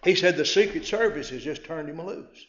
He 0.03 0.15
said 0.15 0.35
the 0.35 0.45
Secret 0.45 0.85
Service 0.85 1.29
has 1.29 1.43
just 1.43 1.63
turned 1.63 1.89
him 1.89 2.01
loose. 2.01 2.45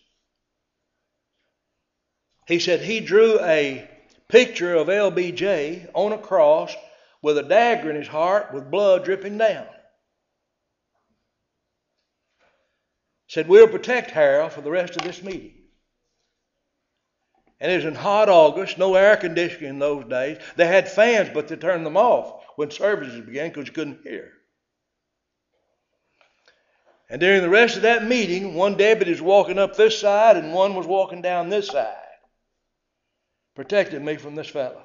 He 2.47 2.59
said 2.59 2.81
he 2.81 3.01
drew 3.01 3.41
a 3.41 3.89
picture 4.29 4.75
of 4.75 4.89
LBJ 4.89 5.89
on 5.95 6.13
a 6.13 6.19
cross 6.19 6.75
with 7.23 7.39
a 7.39 7.43
dagger 7.43 7.91
in 7.91 7.97
his 7.97 8.09
heart 8.09 8.53
with 8.53 8.71
blood 8.71 9.05
dripping 9.05 9.39
down. 9.39 9.67
Said, 13.29 13.49
We'll 13.49 13.69
protect 13.69 14.11
Harrell 14.11 14.51
for 14.51 14.61
the 14.61 14.71
rest 14.71 14.97
of 14.97 15.03
this 15.05 15.23
meeting. 15.23 15.55
And 17.61 17.73
it 17.73 17.77
was 17.77 17.85
in 17.87 17.95
hot 17.95 18.29
August, 18.29 18.77
no 18.77 18.95
air 18.95 19.17
conditioning 19.17 19.71
in 19.71 19.79
those 19.79 20.05
days. 20.05 20.39
They 20.57 20.67
had 20.67 20.91
fans, 20.91 21.31
but 21.33 21.49
they 21.49 21.57
turned 21.57 21.87
them 21.87 21.97
off 21.97 22.45
when 22.57 22.71
services 22.71 23.25
began 23.25 23.49
because 23.49 23.69
you 23.69 23.73
couldn't 23.73 24.03
hear. 24.03 24.33
And 27.11 27.21
during 27.21 27.43
the 27.43 27.51
rest 27.51 27.77
of 27.77 27.83
that 27.83 28.05
meeting, 28.05 28.55
one 28.55 28.77
deputy 28.77 29.11
was 29.11 29.21
walking 29.21 29.59
up 29.59 29.77
this 29.77 29.99
side 30.01 30.37
and 30.37 30.55
one 30.55 30.75
was 30.75 30.87
walking 30.87 31.23
down 31.23 31.49
this 31.49 31.69
side, 31.69 31.95
protecting 33.55 34.05
me 34.05 34.17
from 34.17 34.35
this 34.35 34.49
fellow. 34.49 34.83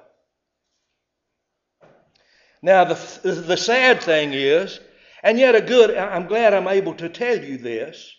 Now, 2.62 2.84
the, 2.84 3.32
the 3.32 3.58
sad 3.58 4.02
thing 4.02 4.34
is, 4.34 4.80
and 5.24 5.40
yet 5.40 5.56
a 5.56 5.62
good, 5.62 5.96
I'm 5.96 6.28
glad 6.28 6.54
I'm 6.54 6.68
able 6.68 6.94
to 6.96 7.08
tell 7.08 7.42
you 7.42 7.58
this, 7.58 8.14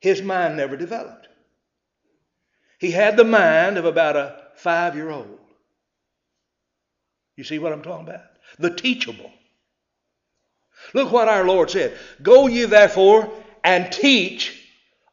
his 0.00 0.22
mind 0.22 0.56
never 0.56 0.76
developed. 0.76 1.28
He 2.78 2.90
had 2.90 3.16
the 3.16 3.24
mind 3.24 3.78
of 3.78 3.84
about 3.84 4.16
a 4.16 4.42
five 4.56 4.94
year 4.94 5.10
old. 5.10 5.38
You 7.36 7.44
see 7.44 7.58
what 7.58 7.72
I'm 7.72 7.82
talking 7.82 8.08
about? 8.08 8.24
The 8.58 8.74
teachable. 8.74 9.30
Look 10.92 11.10
what 11.10 11.28
our 11.28 11.44
Lord 11.44 11.70
said 11.70 11.96
Go 12.22 12.46
ye 12.46 12.64
therefore 12.64 13.32
and 13.62 13.90
teach 13.90 14.60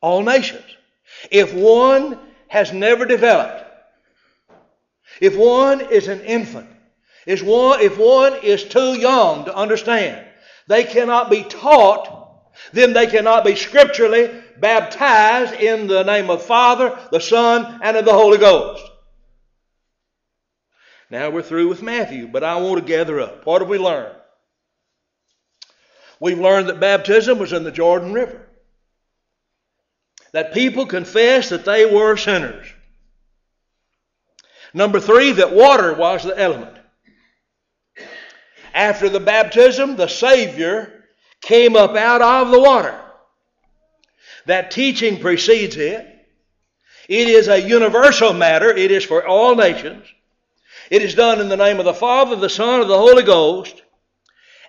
all 0.02 0.24
nations. 0.24 0.66
If 1.30 1.54
one 1.54 2.20
has 2.48 2.74
never 2.74 3.06
developed, 3.06 3.64
if 5.22 5.36
one 5.36 5.82
is 5.82 6.08
an 6.08 6.22
infant, 6.22 6.68
if 7.26 7.44
one, 7.44 7.80
if 7.82 7.98
one 7.98 8.36
is 8.44 8.64
too 8.64 9.00
young 9.00 9.46
to 9.46 9.56
understand, 9.56 10.26
they 10.68 10.84
cannot 10.84 11.30
be 11.30 11.44
taught, 11.44 12.52
then 12.74 12.94
they 12.94 13.08
cannot 13.08 13.46
be 13.46 13.56
scripturally 13.56 14.32
baptized 14.60 15.54
in 15.54 15.88
the 15.88 16.04
name 16.04 16.30
of 16.30 16.44
Father, 16.44 16.98
the 17.12 17.20
Son, 17.20 17.80
and 17.84 17.98
of 17.98 18.06
the 18.06 18.14
Holy 18.14 18.38
Ghost. 18.38 18.84
Now 21.10 21.30
we're 21.30 21.42
through 21.42 21.68
with 21.68 21.82
Matthew, 21.82 22.28
but 22.28 22.44
I 22.44 22.56
want 22.58 22.80
to 22.80 22.86
gather 22.86 23.20
up. 23.20 23.46
What 23.46 23.62
have 23.62 23.70
we 23.70 23.78
learned? 23.78 24.16
We've 26.22 26.40
learned 26.40 26.70
that 26.70 26.80
baptism 26.80 27.40
was 27.40 27.52
in 27.52 27.64
the 27.64 27.72
Jordan 27.72 28.14
River. 28.14 28.48
That 30.34 30.54
people 30.54 30.86
confessed 30.86 31.50
that 31.50 31.66
they 31.66 31.84
were 31.84 32.16
sinners. 32.16 32.68
Number 34.72 35.00
three, 35.00 35.32
that 35.32 35.52
water 35.52 35.94
was 35.96 36.24
the 36.24 36.40
element. 36.40 36.78
After 38.72 39.10
the 39.10 39.20
baptism, 39.20 39.96
the 39.96 40.08
Savior 40.08 41.06
came 41.42 41.76
up 41.76 41.96
out 41.96 42.22
of 42.22 42.52
the 42.52 42.60
water. 42.60 42.98
That 44.46 44.70
teaching 44.70 45.20
precedes 45.20 45.76
it. 45.76 46.08
It 47.10 47.28
is 47.30 47.48
a 47.48 47.60
universal 47.60 48.32
matter, 48.32 48.70
it 48.70 48.92
is 48.92 49.04
for 49.04 49.26
all 49.26 49.56
nations. 49.56 50.06
It 50.92 51.02
is 51.02 51.16
done 51.16 51.42
in 51.42 51.50
the 51.50 51.58
name 51.58 51.80
of 51.80 51.86
the 51.86 51.96
Father, 51.96 52.36
the 52.36 52.48
Son, 52.48 52.82
and 52.82 52.90
the 52.90 52.98
Holy 52.98 53.24
Ghost. 53.24 53.82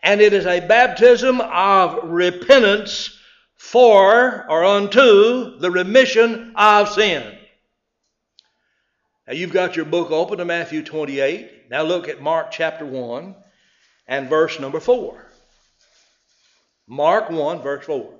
And 0.02 0.20
it 0.20 0.32
is 0.32 0.46
a 0.46 0.60
baptism 0.60 1.40
of 1.40 2.10
repentance 2.10 3.18
for 3.56 4.44
or 4.48 4.64
unto 4.64 5.58
the 5.58 5.70
remission 5.70 6.52
of 6.56 6.88
sin. 6.88 7.38
Now 9.26 9.34
you've 9.34 9.52
got 9.52 9.76
your 9.76 9.84
book 9.84 10.10
open 10.10 10.38
to 10.38 10.44
Matthew 10.44 10.82
28. 10.82 11.70
Now 11.70 11.82
look 11.82 12.08
at 12.08 12.20
Mark 12.20 12.50
chapter 12.50 12.84
1 12.84 13.36
and 14.08 14.28
verse 14.28 14.58
number 14.58 14.80
4. 14.80 15.24
Mark 16.88 17.30
1, 17.30 17.62
verse 17.62 17.84
4. 17.86 18.12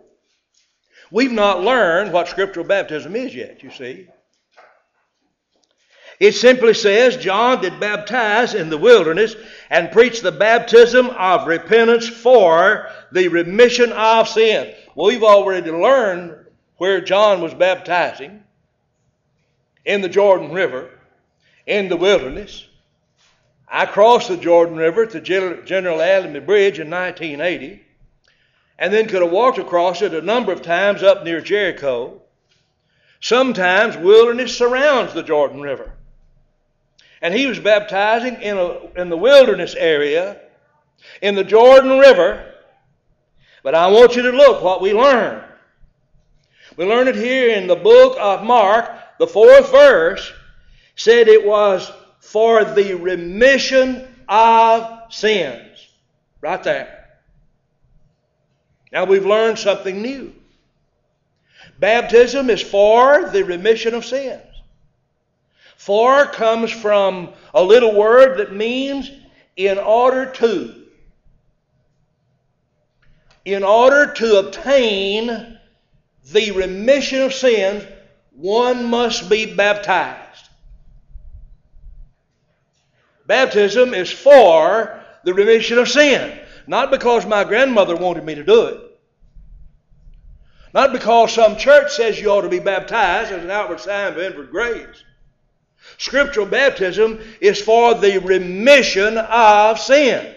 We've 1.10 1.32
not 1.32 1.62
learned 1.62 2.12
what 2.12 2.28
scriptural 2.28 2.64
baptism 2.64 3.16
is 3.16 3.34
yet, 3.34 3.62
you 3.62 3.70
see. 3.70 4.06
It 6.21 6.33
simply 6.33 6.75
says 6.75 7.16
John 7.16 7.61
did 7.62 7.81
baptize 7.81 8.54
in 8.54 8.71
the 8.71 8.78
wilderness 8.78 9.35
and 9.71 9.92
preach 9.92 10.21
the 10.21 10.33
baptism 10.33 11.11
of 11.11 11.47
repentance 11.47 12.09
for 12.09 12.88
the 13.11 13.28
remission 13.28 13.92
of 13.92 14.28
sin. 14.28 14.75
Well, 14.95 15.09
we've 15.09 15.23
already 15.23 15.71
learned 15.71 16.47
where 16.76 17.00
John 17.00 17.40
was 17.40 17.54
baptizing 17.54 18.42
in 19.85 20.00
the 20.00 20.09
Jordan 20.09 20.52
River, 20.52 20.90
in 21.66 21.88
the 21.88 21.97
wilderness. 21.97 22.66
I 23.66 23.87
crossed 23.87 24.28
the 24.28 24.37
Jordan 24.37 24.76
River 24.76 25.07
to 25.07 25.21
General 25.21 26.02
Allenby 26.02 26.40
Bridge 26.40 26.78
in 26.78 26.90
1980 26.90 27.83
and 28.78 28.92
then 28.92 29.07
could 29.07 29.23
have 29.23 29.31
walked 29.31 29.59
across 29.59 30.02
it 30.02 30.12
a 30.12 30.21
number 30.21 30.52
of 30.52 30.61
times 30.61 31.02
up 31.02 31.25
near 31.25 31.40
Jericho. 31.40 32.21
Sometimes 33.21 33.97
wilderness 33.97 34.57
surrounds 34.57 35.14
the 35.14 35.23
Jordan 35.23 35.61
River. 35.61 35.92
And 37.23 37.33
he 37.33 37.47
was 37.47 37.61
baptizing 37.61 38.43
in, 38.43 38.59
a, 38.59 39.00
in 39.00 39.09
the 39.09 39.17
wilderness 39.17 39.75
area 39.76 40.41
in 41.23 41.37
the 41.37 41.45
Jordan 41.45 41.99
River. 41.99 42.52
But 43.62 43.76
I 43.76 43.87
want 43.87 44.17
you 44.17 44.23
to 44.23 44.33
look 44.33 44.62
what 44.62 44.83
we 44.83 44.93
learn. 44.93 45.45
We 46.76 46.85
learn 46.85 47.07
it 47.07 47.14
here 47.14 47.50
in 47.50 47.69
the 47.69 47.76
book 47.76 48.17
of 48.19 48.43
Mark, 48.43 48.91
the 49.19 49.26
fourth 49.26 49.71
verse 49.71 50.33
said 50.97 51.29
it 51.29 51.47
was 51.47 51.91
for 52.21 52.64
the 52.64 52.95
remission 52.95 54.09
of 54.29 55.12
sins. 55.12 55.88
Right 56.41 56.62
there. 56.62 57.09
Now 58.91 59.05
we've 59.05 59.26
learned 59.26 59.59
something 59.59 60.02
new. 60.02 60.35
Baptism 61.79 62.50
is 62.50 62.63
for 62.63 63.30
the 63.30 63.45
remission 63.45 63.95
of 63.95 64.04
sins. 64.04 64.43
For 65.82 66.26
comes 66.26 66.71
from 66.71 67.32
a 67.52 67.60
little 67.60 67.92
word 67.92 68.38
that 68.38 68.54
means 68.54 69.10
in 69.56 69.78
order 69.78 70.26
to. 70.26 70.84
In 73.45 73.64
order 73.64 74.12
to 74.12 74.38
obtain 74.38 75.58
the 76.30 76.52
remission 76.52 77.23
of 77.23 77.34
sins, 77.34 77.84
one 78.30 78.84
must 78.84 79.28
be 79.28 79.56
baptized. 79.56 80.50
Baptism 83.26 83.92
is 83.92 84.08
for 84.08 85.00
the 85.25 85.34
remission 85.34 85.78
of 85.78 85.88
sin. 85.88 86.38
Not 86.68 86.92
because 86.92 87.26
my 87.26 87.42
grandmother 87.42 87.97
wanted 87.97 88.23
me 88.23 88.36
to 88.36 88.45
do 88.45 88.66
it. 88.66 88.80
Not 90.73 90.92
because 90.92 91.32
some 91.32 91.56
church 91.56 91.90
says 91.90 92.21
you 92.21 92.28
ought 92.28 92.42
to 92.42 92.49
be 92.49 92.60
baptized 92.60 93.32
as 93.32 93.42
an 93.42 93.50
outward 93.50 93.80
sign 93.80 94.12
of 94.12 94.18
inward 94.21 94.52
grace. 94.52 95.02
Scriptural 95.99 96.47
baptism 96.47 97.21
is 97.40 97.60
for 97.60 97.95
the 97.95 98.18
remission 98.18 99.18
of 99.18 99.78
sins. 99.78 100.34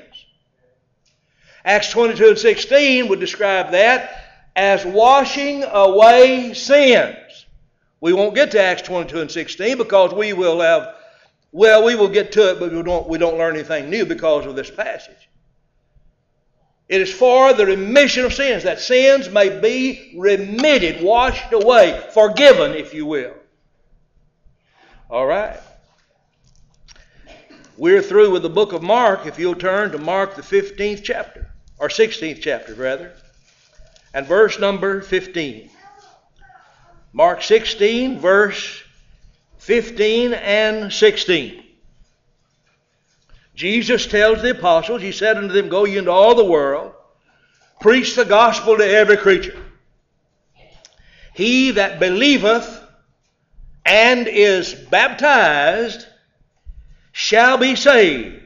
Acts 1.63 1.89
22 1.89 2.29
and 2.29 2.37
16 2.37 3.07
would 3.07 3.19
describe 3.19 3.71
that 3.71 4.25
as 4.55 4.85
washing 4.85 5.63
away 5.63 6.53
sins. 6.53 7.45
We 8.01 8.13
won't 8.13 8.35
get 8.35 8.51
to 8.51 8.61
Acts 8.61 8.83
22 8.83 9.21
and 9.21 9.31
16 9.31 9.77
because 9.77 10.13
we 10.13 10.33
will 10.33 10.61
have, 10.61 10.95
well, 11.51 11.83
we 11.83 11.95
will 11.95 12.09
get 12.09 12.31
to 12.33 12.51
it, 12.51 12.59
but 12.59 12.71
we 12.71 12.83
don't, 12.83 13.09
we 13.09 13.17
don't 13.17 13.37
learn 13.37 13.55
anything 13.55 13.89
new 13.89 14.05
because 14.05 14.45
of 14.45 14.55
this 14.55 14.69
passage. 14.69 15.29
It 16.87 17.01
is 17.01 17.11
for 17.11 17.53
the 17.53 17.65
remission 17.65 18.25
of 18.25 18.33
sins, 18.33 18.63
that 18.63 18.79
sins 18.79 19.27
may 19.29 19.59
be 19.59 20.13
remitted, 20.17 21.03
washed 21.03 21.51
away, 21.51 22.07
forgiven, 22.13 22.73
if 22.73 22.93
you 22.93 23.07
will. 23.07 23.33
All 25.09 25.27
right. 25.27 25.59
We're 27.77 28.01
through 28.01 28.31
with 28.31 28.41
the 28.41 28.49
book 28.49 28.73
of 28.73 28.81
Mark. 28.81 29.27
If 29.27 29.37
you'll 29.37 29.55
turn 29.55 29.91
to 29.91 29.99
Mark, 29.99 30.35
the 30.35 30.41
15th 30.41 31.03
chapter, 31.03 31.51
or 31.77 31.89
16th 31.89 32.41
chapter, 32.41 32.73
rather, 32.73 33.13
and 34.13 34.25
verse 34.25 34.59
number 34.59 35.01
15. 35.01 35.69
Mark 37.13 37.43
16, 37.43 38.19
verse 38.19 38.81
15 39.57 40.33
and 40.33 40.91
16. 40.91 41.63
Jesus 43.53 44.07
tells 44.07 44.41
the 44.41 44.51
apostles, 44.51 45.01
He 45.01 45.11
said 45.11 45.37
unto 45.37 45.53
them, 45.53 45.69
Go 45.69 45.85
ye 45.85 45.97
into 45.97 46.11
all 46.11 46.33
the 46.33 46.43
world, 46.43 46.93
preach 47.79 48.15
the 48.15 48.25
gospel 48.25 48.77
to 48.77 48.87
every 48.87 49.17
creature. 49.17 49.57
He 51.35 51.71
that 51.71 51.99
believeth 51.99 52.84
and 53.85 54.27
is 54.27 54.73
baptized 54.73 56.07
shall 57.11 57.57
be 57.57 57.75
saved. 57.75 58.41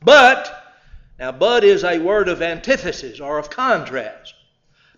But, 0.00 0.74
now, 1.18 1.32
but 1.32 1.64
is 1.64 1.82
a 1.82 1.98
word 1.98 2.28
of 2.28 2.40
antithesis 2.40 3.20
or 3.20 3.38
of 3.38 3.50
contrast. 3.50 4.34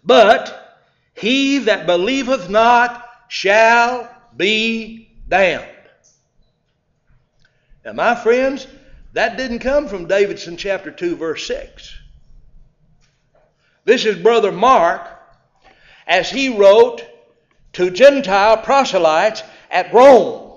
But 0.04 0.78
he 1.14 1.58
that 1.60 1.86
believeth 1.86 2.50
not 2.50 3.04
shall 3.28 4.10
be 4.36 5.10
damned. 5.28 5.64
Now, 7.84 7.92
my 7.94 8.14
friends, 8.14 8.66
that 9.14 9.36
didn't 9.36 9.60
come 9.60 9.88
from 9.88 10.06
Davidson 10.06 10.56
chapter 10.58 10.90
2, 10.90 11.16
verse 11.16 11.46
6. 11.46 11.96
This 13.84 14.04
is 14.04 14.22
Brother 14.22 14.52
Mark 14.52 15.08
as 16.06 16.30
he 16.30 16.50
wrote 16.50 17.02
to 17.78 17.90
Gentile 17.90 18.58
proselytes 18.58 19.42
at 19.70 19.92
Rome. 19.92 20.52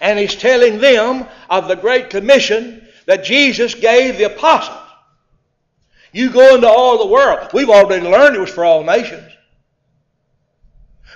And 0.00 0.18
he's 0.18 0.34
telling 0.34 0.78
them 0.78 1.26
of 1.48 1.68
the 1.68 1.76
Great 1.76 2.10
Commission 2.10 2.86
that 3.06 3.24
Jesus 3.24 3.74
gave 3.74 4.18
the 4.18 4.24
apostles. 4.24 4.78
You 6.12 6.30
go 6.30 6.56
into 6.56 6.68
all 6.68 6.98
the 6.98 7.12
world. 7.12 7.50
We've 7.54 7.70
already 7.70 8.06
learned 8.06 8.36
it 8.36 8.40
was 8.40 8.50
for 8.50 8.64
all 8.64 8.82
nations. 8.84 9.30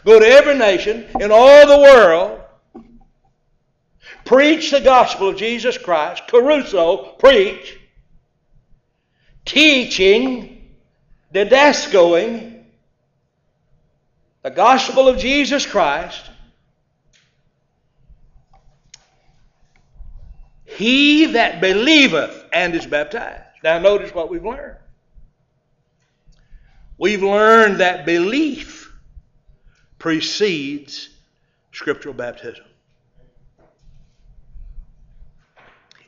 Go 0.05 0.21
to 0.21 0.27
every 0.27 0.57
nation 0.57 1.07
in 1.21 1.33
all 1.33 1.67
the 1.67 1.79
world 1.79 2.37
Preach 4.27 4.73
the 4.73 4.81
gospel 4.81 5.29
of 5.29 5.37
Jesus 5.37 5.79
Christ. 5.79 6.25
kerusso, 6.27 7.17
preach. 7.17 7.79
Teaching, 9.45 10.75
didascoing, 11.33 12.56
the 14.47 14.51
gospel 14.53 15.09
of 15.09 15.19
Jesus 15.19 15.67
Christ. 15.67 16.31
He 20.65 21.33
that 21.33 21.61
believeth 21.61 22.45
and 22.53 22.73
is 22.73 22.87
baptized. 22.87 23.43
Now, 23.65 23.81
notice 23.81 24.15
what 24.15 24.31
we've 24.31 24.45
learned. 24.45 24.77
We've 26.97 27.25
learned 27.25 27.81
that 27.81 28.07
belief 28.07 28.93
precedes 29.99 31.09
scriptural 31.73 32.15
baptism. 32.15 32.67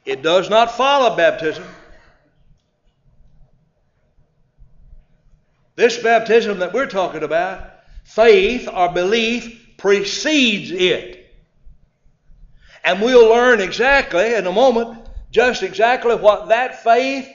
It 0.05 0.23
does 0.23 0.49
not 0.49 0.77
follow 0.77 1.17
baptism. 1.17 1.65
This 5.75 6.01
baptism 6.01 6.61
that 6.61 6.73
we're 6.73 6.87
talking 6.87 7.25
about, 7.25 7.78
faith 8.09 8.67
or 8.73 8.91
belief 8.91 9.77
precedes 9.77 10.71
it. 10.71 11.31
And 12.83 13.03
we'll 13.03 13.29
learn 13.29 13.61
exactly 13.61 14.35
in 14.35 14.47
a 14.47 14.53
moment 14.53 15.07
just 15.31 15.63
exactly 15.63 16.17
what 16.17 16.49
that 16.49 16.83
faith 16.83 17.29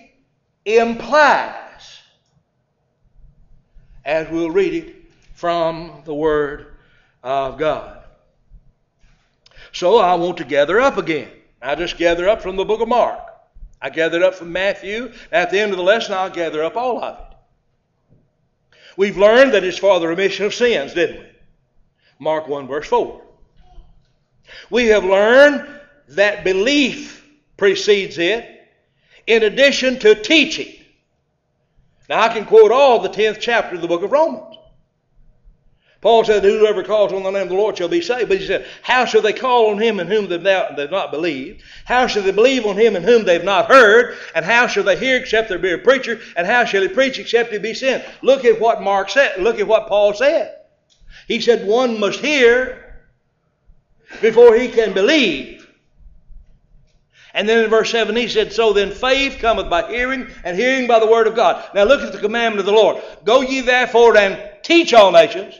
implies 0.65 1.99
as 4.03 4.27
we'll 4.29 4.49
read 4.49 4.73
it 4.73 4.95
from 5.35 6.01
the 6.05 6.13
Word 6.13 6.73
of 7.21 7.59
God. 7.59 7.99
So 9.73 9.99
I 9.99 10.15
want 10.15 10.37
to 10.37 10.43
gather 10.43 10.81
up 10.81 10.97
again. 10.97 11.29
I 11.61 11.75
just 11.75 11.97
gather 11.97 12.27
up 12.27 12.41
from 12.41 12.55
the 12.55 12.65
book 12.65 12.81
of 12.81 12.87
Mark. 12.87 13.19
I 13.79 13.91
gathered 13.91 14.23
up 14.23 14.33
from 14.33 14.51
Matthew. 14.51 15.13
At 15.31 15.51
the 15.51 15.59
end 15.59 15.71
of 15.71 15.77
the 15.77 15.83
lesson, 15.83 16.15
I'll 16.15 16.31
gather 16.31 16.63
up 16.63 16.75
all 16.75 17.03
of 17.03 17.19
it. 17.19 17.32
We've 18.95 19.17
learned 19.17 19.53
that 19.53 19.63
it's 19.63 19.77
for 19.77 19.99
the 19.99 20.07
remission 20.07 20.45
of 20.45 20.53
sins, 20.53 20.93
didn't 20.93 21.19
we? 21.19 21.27
Mark 22.19 22.47
1, 22.47 22.67
verse 22.67 22.87
4. 22.87 23.21
We 24.69 24.87
have 24.87 25.03
learned 25.03 25.67
that 26.09 26.43
belief 26.43 27.25
precedes 27.57 28.17
it 28.17 28.49
in 29.25 29.43
addition 29.43 29.99
to 29.99 30.15
teaching. 30.15 30.73
Now, 32.09 32.21
I 32.21 32.29
can 32.29 32.45
quote 32.45 32.71
all 32.71 32.99
the 32.99 33.09
10th 33.09 33.39
chapter 33.39 33.75
of 33.75 33.81
the 33.81 33.87
book 33.87 34.03
of 34.03 34.11
Romans. 34.11 34.57
Paul 36.03 36.25
said, 36.25 36.43
Whoever 36.43 36.83
calls 36.83 37.13
on 37.13 37.23
the 37.23 37.31
name 37.31 37.43
of 37.43 37.49
the 37.49 37.55
Lord 37.55 37.77
shall 37.77 37.87
be 37.87 38.01
saved. 38.01 38.27
But 38.27 38.39
he 38.39 38.45
said, 38.45 38.67
How 38.81 39.05
shall 39.05 39.21
they 39.21 39.31
call 39.31 39.71
on 39.71 39.81
him 39.81 40.01
in 40.01 40.07
whom 40.07 40.27
they've 40.27 40.41
not, 40.41 41.11
believed? 41.11 41.63
How 41.85 42.07
shall 42.07 42.23
they 42.23 42.31
believe 42.31 42.65
on 42.65 42.75
him 42.75 42.97
in 42.97 43.03
whom 43.03 43.23
they've 43.23 43.41
not 43.41 43.71
heard? 43.71 44.17
And 44.35 44.43
how 44.43 44.67
shall 44.67 44.83
they 44.83 44.97
hear 44.97 45.15
except 45.15 45.47
there 45.47 45.57
be 45.57 45.71
a 45.71 45.77
preacher? 45.77 46.19
And 46.35 46.45
how 46.45 46.65
shall 46.65 46.81
he 46.81 46.89
preach 46.89 47.19
except 47.19 47.53
he 47.53 47.57
be 47.57 47.73
sent? 47.73 48.03
Look 48.21 48.43
at 48.43 48.59
what 48.59 48.81
Mark 48.81 49.09
said. 49.09 49.41
Look 49.41 49.59
at 49.59 49.67
what 49.67 49.87
Paul 49.87 50.13
said. 50.13 50.57
He 51.25 51.39
said, 51.39 51.65
One 51.65 51.97
must 52.01 52.19
hear 52.19 53.01
before 54.21 54.57
he 54.57 54.67
can 54.67 54.93
believe. 54.93 55.65
And 57.33 57.47
then 57.47 57.63
in 57.63 57.69
verse 57.69 57.91
7 57.91 58.13
he 58.13 58.27
said, 58.27 58.51
So 58.51 58.73
then 58.73 58.91
faith 58.91 59.39
cometh 59.39 59.69
by 59.69 59.89
hearing, 59.89 60.27
and 60.43 60.57
hearing 60.57 60.85
by 60.85 60.99
the 60.99 61.07
word 61.07 61.27
of 61.27 61.35
God. 61.35 61.63
Now 61.73 61.85
look 61.85 62.01
at 62.01 62.11
the 62.11 62.19
commandment 62.19 62.59
of 62.59 62.65
the 62.65 62.73
Lord. 62.73 63.01
Go 63.23 63.39
ye 63.39 63.61
therefore 63.61 64.17
and 64.17 64.37
teach 64.63 64.93
all 64.93 65.13
nations, 65.13 65.55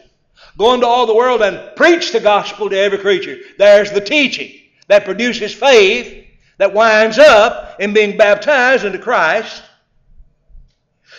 go 0.58 0.74
into 0.74 0.88
all 0.88 1.06
the 1.06 1.16
world 1.16 1.42
and 1.42 1.76
preach 1.76 2.12
the 2.12 2.20
gospel 2.20 2.70
to 2.70 2.78
every 2.78 2.98
creature. 2.98 3.38
There's 3.58 3.92
the 3.92 4.02
teaching 4.02 4.52
that 4.88 5.06
produces 5.06 5.54
faith 5.54 6.28
that 6.58 6.74
winds 6.74 7.18
up 7.18 7.80
in 7.80 7.94
being 7.94 8.18
baptized 8.18 8.86
into 8.86 9.00
Christ, 9.00 9.64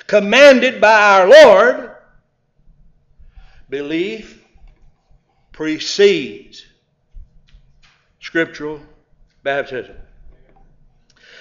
commanded 0.06 0.80
by 0.80 1.20
our 1.20 1.28
Lord. 1.28 1.90
Belief 3.68 4.42
precedes 5.52 6.64
scriptural 8.20 8.80
baptism. 9.42 9.96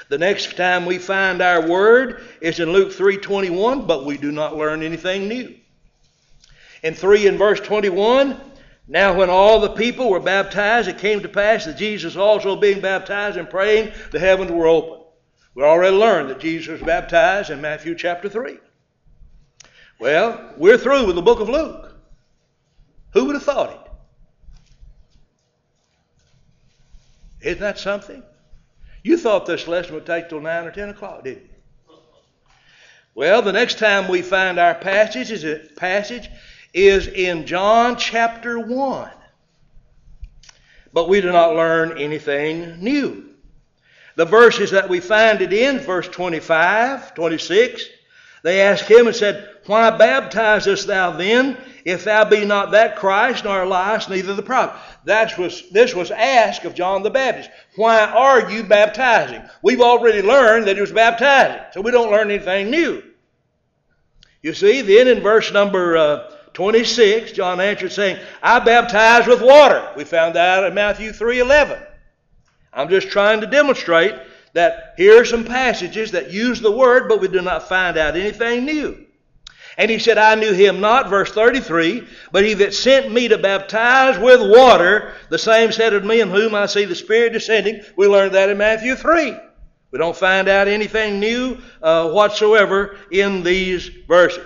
The 0.10 0.18
next 0.18 0.58
time 0.58 0.86
we 0.86 0.98
find 0.98 1.42
our 1.42 1.68
word 1.68 2.24
is 2.42 2.60
in 2.60 2.72
Luke 2.72 2.92
3:21, 2.92 3.88
but 3.88 4.06
we 4.06 4.18
do 4.18 4.32
not 4.32 4.58
learn 4.58 4.84
anything 4.84 5.28
new. 5.28 5.56
In 6.84 6.94
3 6.94 7.28
and 7.28 7.38
verse 7.38 7.62
21, 7.62 8.40
now 8.88 9.18
when 9.18 9.30
all 9.30 9.62
the 9.62 9.70
people 9.70 10.10
were 10.10 10.20
baptized, 10.20 10.90
it 10.90 10.98
came 10.98 11.22
to 11.22 11.30
pass 11.30 11.64
that 11.66 11.78
Jesus 11.78 12.18
also 12.18 12.58
being 12.58 12.82
baptized 12.82 13.38
and 13.38 13.50
praying, 13.50 13.94
the 14.12 14.20
heavens 14.20 14.52
were 14.52 14.68
opened. 14.68 15.04
We 15.56 15.64
already 15.64 15.96
learned 15.96 16.30
that 16.30 16.40
Jesus 16.40 16.80
was 16.80 16.82
baptized 16.82 17.50
in 17.50 17.62
Matthew 17.62 17.96
chapter 17.96 18.28
3. 18.28 18.58
Well, 20.00 20.54
we're 20.58 20.78
through 20.78 21.08
with 21.08 21.16
the 21.16 21.22
book 21.22 21.40
of 21.40 21.48
Luke. 21.48 21.96
Who 23.14 23.26
would 23.26 23.36
have 23.36 23.44
thought 23.44 23.72
it? 27.42 27.48
Isn't 27.48 27.62
that 27.62 27.80
something? 27.80 28.24
You 29.04 29.18
thought 29.18 29.46
this 29.46 29.68
lesson 29.68 29.94
would 29.94 30.06
take 30.06 30.30
till 30.30 30.42
9 30.42 30.66
or 30.66 30.72
10 30.72 30.90
o'clock, 30.90 31.24
didn't 31.24 31.44
you? 31.44 31.50
Well, 33.16 33.42
the 33.42 33.52
next 33.52 33.78
time 33.78 34.08
we 34.10 34.22
find 34.22 34.60
our 34.60 34.74
passage 34.74 35.30
is, 35.30 35.44
a 35.46 35.60
passage 35.76 36.30
is 36.74 37.08
in 37.08 37.46
John 37.46 37.98
chapter 37.98 38.60
1. 38.60 39.12
But 40.92 41.10
we 41.10 41.22
do 41.22 41.32
not 41.32 41.56
learn 41.56 41.98
anything 41.98 42.80
new. 42.84 43.30
The 44.16 44.26
verses 44.26 44.72
that 44.72 44.90
we 44.90 45.00
find 45.00 45.42
it 45.42 45.54
in, 45.54 45.80
verse 45.80 46.08
25, 46.08 47.16
26, 47.16 47.84
they 48.44 48.62
asked 48.62 48.90
him 48.90 49.08
and 49.08 49.16
said, 49.16 49.50
Why 49.66 49.90
baptizest 49.90 50.86
thou 50.86 51.12
then, 51.12 51.58
if 51.86 52.04
thou 52.04 52.26
be 52.26 52.46
not 52.46 52.72
that 52.72 52.98
Christ, 52.98 53.44
nor 53.44 53.64
Elias, 53.64 54.10
neither 54.10 54.36
the 54.36 54.44
prophet? 54.44 54.80
That 55.06 55.38
was, 55.38 55.68
this 55.72 55.96
was 55.96 56.12
asked 56.12 56.66
of 56.66 56.76
John 56.76 57.02
the 57.02 57.10
Baptist. 57.10 57.50
Why 57.76 58.06
are 58.06 58.52
you 58.52 58.64
baptizing? 58.64 59.42
We've 59.64 59.82
already 59.82 60.22
learned 60.22 60.68
that 60.68 60.76
he 60.76 60.82
was 60.82 60.92
baptizing, 60.92 61.62
so 61.72 61.82
we 61.82 61.92
don't 61.92 62.12
learn 62.12 62.30
anything 62.30 62.70
new. 62.70 63.02
You 64.44 64.54
see, 64.54 64.82
then 64.82 65.08
in 65.08 65.22
verse 65.22 65.52
number 65.52 65.98
uh, 65.98 66.33
26, 66.54 67.32
John 67.32 67.60
answered 67.60 67.92
saying, 67.92 68.20
I 68.42 68.60
baptize 68.60 69.28
with 69.28 69.42
water. 69.42 69.92
We 69.96 70.04
found 70.04 70.36
that 70.36 70.60
out 70.60 70.66
in 70.66 70.74
Matthew 70.74 71.12
3.11. 71.12 71.84
I'm 72.72 72.90
just 72.90 73.10
trying 73.10 73.42
to 73.42 73.48
demonstrate 73.48 74.16
that 74.54 74.94
here 74.98 75.22
are 75.22 75.26
some 75.26 75.46
passages 75.46 76.12
that 76.12 76.32
use 76.32 76.62
the 76.62 76.72
word, 76.72 77.10
but 77.10 77.20
we 77.20 77.28
do 77.28 77.42
not 77.42 77.68
find 77.68 77.98
out 77.98 78.16
anything 78.16 78.66
new. 78.66 79.06
And 79.78 79.90
he 79.90 79.98
said, 79.98 80.20
I 80.20 80.36
knew 80.36 80.54
him 80.54 80.82
not, 80.82 81.10
verse 81.10 81.32
33, 81.32 82.08
but 82.32 82.46
he 82.46 82.54
that 82.56 82.76
sent 82.76 83.12
me 83.12 83.28
to 83.30 83.40
baptize 83.40 84.20
with 84.20 84.40
water, 84.40 85.14
the 85.30 85.40
same 85.40 85.72
said 85.72 85.94
of 85.94 86.06
me, 86.06 86.22
in 86.22 86.30
whom 86.30 86.54
I 86.54 86.68
see 86.68 86.86
the 86.86 86.94
Spirit 86.94 87.34
descending. 87.34 87.82
We 87.98 88.08
learned 88.08 88.36
that 88.36 88.50
in 88.50 88.58
Matthew 88.60 88.96
3. 88.96 89.36
We 89.90 90.00
don't 90.00 90.16
find 90.16 90.48
out 90.48 90.68
anything 90.68 91.20
new 91.20 91.58
uh, 91.82 92.12
whatsoever 92.12 92.98
in 93.12 93.42
these 93.42 93.88
verses. 94.08 94.46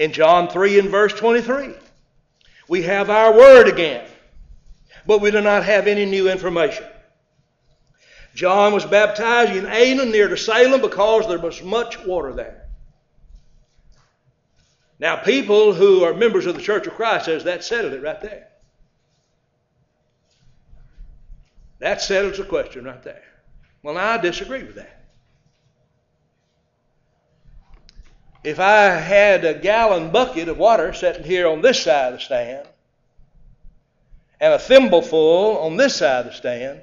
In 0.00 0.14
John 0.14 0.48
3 0.48 0.78
and 0.78 0.88
verse 0.88 1.12
23, 1.12 1.74
we 2.68 2.82
have 2.84 3.10
our 3.10 3.36
word 3.36 3.68
again, 3.68 4.08
but 5.06 5.20
we 5.20 5.30
do 5.30 5.42
not 5.42 5.62
have 5.64 5.86
any 5.86 6.06
new 6.06 6.30
information. 6.30 6.86
John 8.34 8.72
was 8.72 8.86
baptized 8.86 9.52
in 9.52 9.66
Aenon 9.66 10.10
near 10.10 10.28
to 10.28 10.38
Salem 10.38 10.80
because 10.80 11.28
there 11.28 11.38
was 11.38 11.62
much 11.62 12.02
water 12.06 12.32
there. 12.32 12.66
Now, 14.98 15.16
people 15.16 15.74
who 15.74 16.02
are 16.04 16.14
members 16.14 16.46
of 16.46 16.54
the 16.54 16.62
Church 16.62 16.86
of 16.86 16.94
Christ 16.94 17.26
says 17.26 17.44
that 17.44 17.62
settled 17.62 17.92
it 17.92 18.02
right 18.02 18.22
there. 18.22 18.48
That 21.78 22.00
settles 22.00 22.38
the 22.38 22.44
question 22.44 22.86
right 22.86 23.02
there. 23.02 23.22
Well, 23.82 23.98
I 23.98 24.16
disagree 24.16 24.62
with 24.62 24.76
that. 24.76 24.99
If 28.42 28.58
I 28.58 28.96
had 28.96 29.44
a 29.44 29.54
gallon 29.54 30.10
bucket 30.10 30.48
of 30.48 30.56
water 30.56 30.92
sitting 30.94 31.24
here 31.24 31.46
on 31.46 31.60
this 31.60 31.82
side 31.82 32.14
of 32.14 32.18
the 32.18 32.24
stand, 32.24 32.68
and 34.40 34.54
a 34.54 34.58
thimbleful 34.58 35.58
on 35.58 35.76
this 35.76 35.96
side 35.96 36.26
of 36.26 36.32
the 36.32 36.36
stand, 36.36 36.80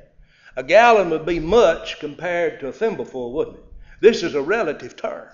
a 0.55 0.63
gallon 0.63 1.09
would 1.09 1.25
be 1.25 1.39
much 1.39 1.99
compared 1.99 2.59
to 2.59 2.67
a 2.67 2.71
thimbleful, 2.71 3.31
wouldn't 3.31 3.57
it? 3.57 3.63
This 4.01 4.21
is 4.21 4.35
a 4.35 4.41
relative 4.41 4.95
term. 4.95 5.27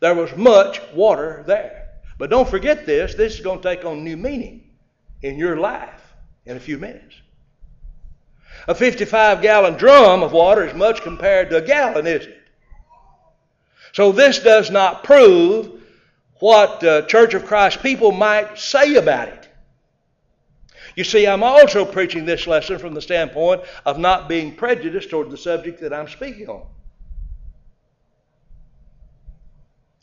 There 0.00 0.14
was 0.14 0.36
much 0.36 0.80
water 0.92 1.42
there. 1.46 1.88
But 2.18 2.28
don't 2.28 2.48
forget 2.48 2.84
this, 2.84 3.14
this 3.14 3.34
is 3.34 3.40
going 3.40 3.62
to 3.62 3.68
take 3.68 3.84
on 3.84 4.04
new 4.04 4.16
meaning 4.16 4.70
in 5.22 5.38
your 5.38 5.56
life 5.56 6.14
in 6.44 6.56
a 6.56 6.60
few 6.60 6.76
minutes. 6.76 7.14
A 8.68 8.74
55 8.74 9.40
gallon 9.40 9.74
drum 9.74 10.22
of 10.22 10.32
water 10.32 10.66
is 10.66 10.74
much 10.74 11.02
compared 11.02 11.48
to 11.50 11.56
a 11.56 11.62
gallon, 11.62 12.06
isn't 12.06 12.30
it? 12.30 12.41
So 13.92 14.12
this 14.12 14.38
does 14.38 14.70
not 14.70 15.04
prove 15.04 15.80
what 16.40 16.80
the 16.80 17.02
Church 17.08 17.34
of 17.34 17.46
Christ 17.46 17.82
people 17.82 18.10
might 18.10 18.58
say 18.58 18.96
about 18.96 19.28
it. 19.28 19.48
You 20.96 21.04
see, 21.04 21.26
I'm 21.26 21.42
also 21.42 21.84
preaching 21.84 22.26
this 22.26 22.46
lesson 22.46 22.78
from 22.78 22.94
the 22.94 23.00
standpoint 23.00 23.62
of 23.86 23.98
not 23.98 24.28
being 24.28 24.54
prejudiced 24.54 25.10
toward 25.10 25.30
the 25.30 25.36
subject 25.36 25.80
that 25.80 25.92
I'm 25.92 26.08
speaking 26.08 26.48
on. 26.48 26.66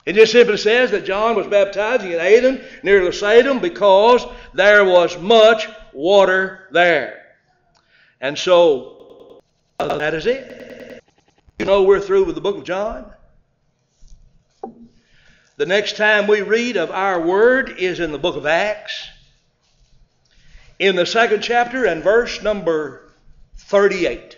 It 0.05 0.13
just 0.13 0.31
simply 0.31 0.57
says 0.57 0.89
that 0.91 1.05
John 1.05 1.35
was 1.35 1.45
baptizing 1.45 2.13
at 2.13 2.21
Aden 2.21 2.63
near 2.81 3.11
Salem 3.11 3.59
because 3.59 4.25
there 4.53 4.83
was 4.83 5.19
much 5.19 5.67
water 5.93 6.67
there. 6.71 7.35
And 8.21 8.37
so 8.37 9.41
uh, 9.77 9.97
that 9.97 10.13
is 10.13 10.25
it. 10.25 11.03
You 11.59 11.65
know 11.65 11.83
we're 11.83 11.99
through 11.99 12.25
with 12.25 12.35
the 12.35 12.41
book 12.41 12.57
of 12.57 12.63
John? 12.63 13.11
The 15.59 15.65
next 15.65 15.97
time 15.97 16.27
we 16.27 16.41
read 16.41 16.77
of 16.77 16.89
our 16.89 17.19
word 17.19 17.79
is 17.79 17.99
in 17.99 18.13
the 18.13 18.17
book 18.17 18.37
of 18.37 18.45
Acts 18.45 19.09
in 20.79 20.95
the 20.95 21.05
second 21.05 21.41
chapter 21.41 21.83
and 21.83 22.01
verse 22.01 22.41
number 22.41 23.11
38. 23.57 24.37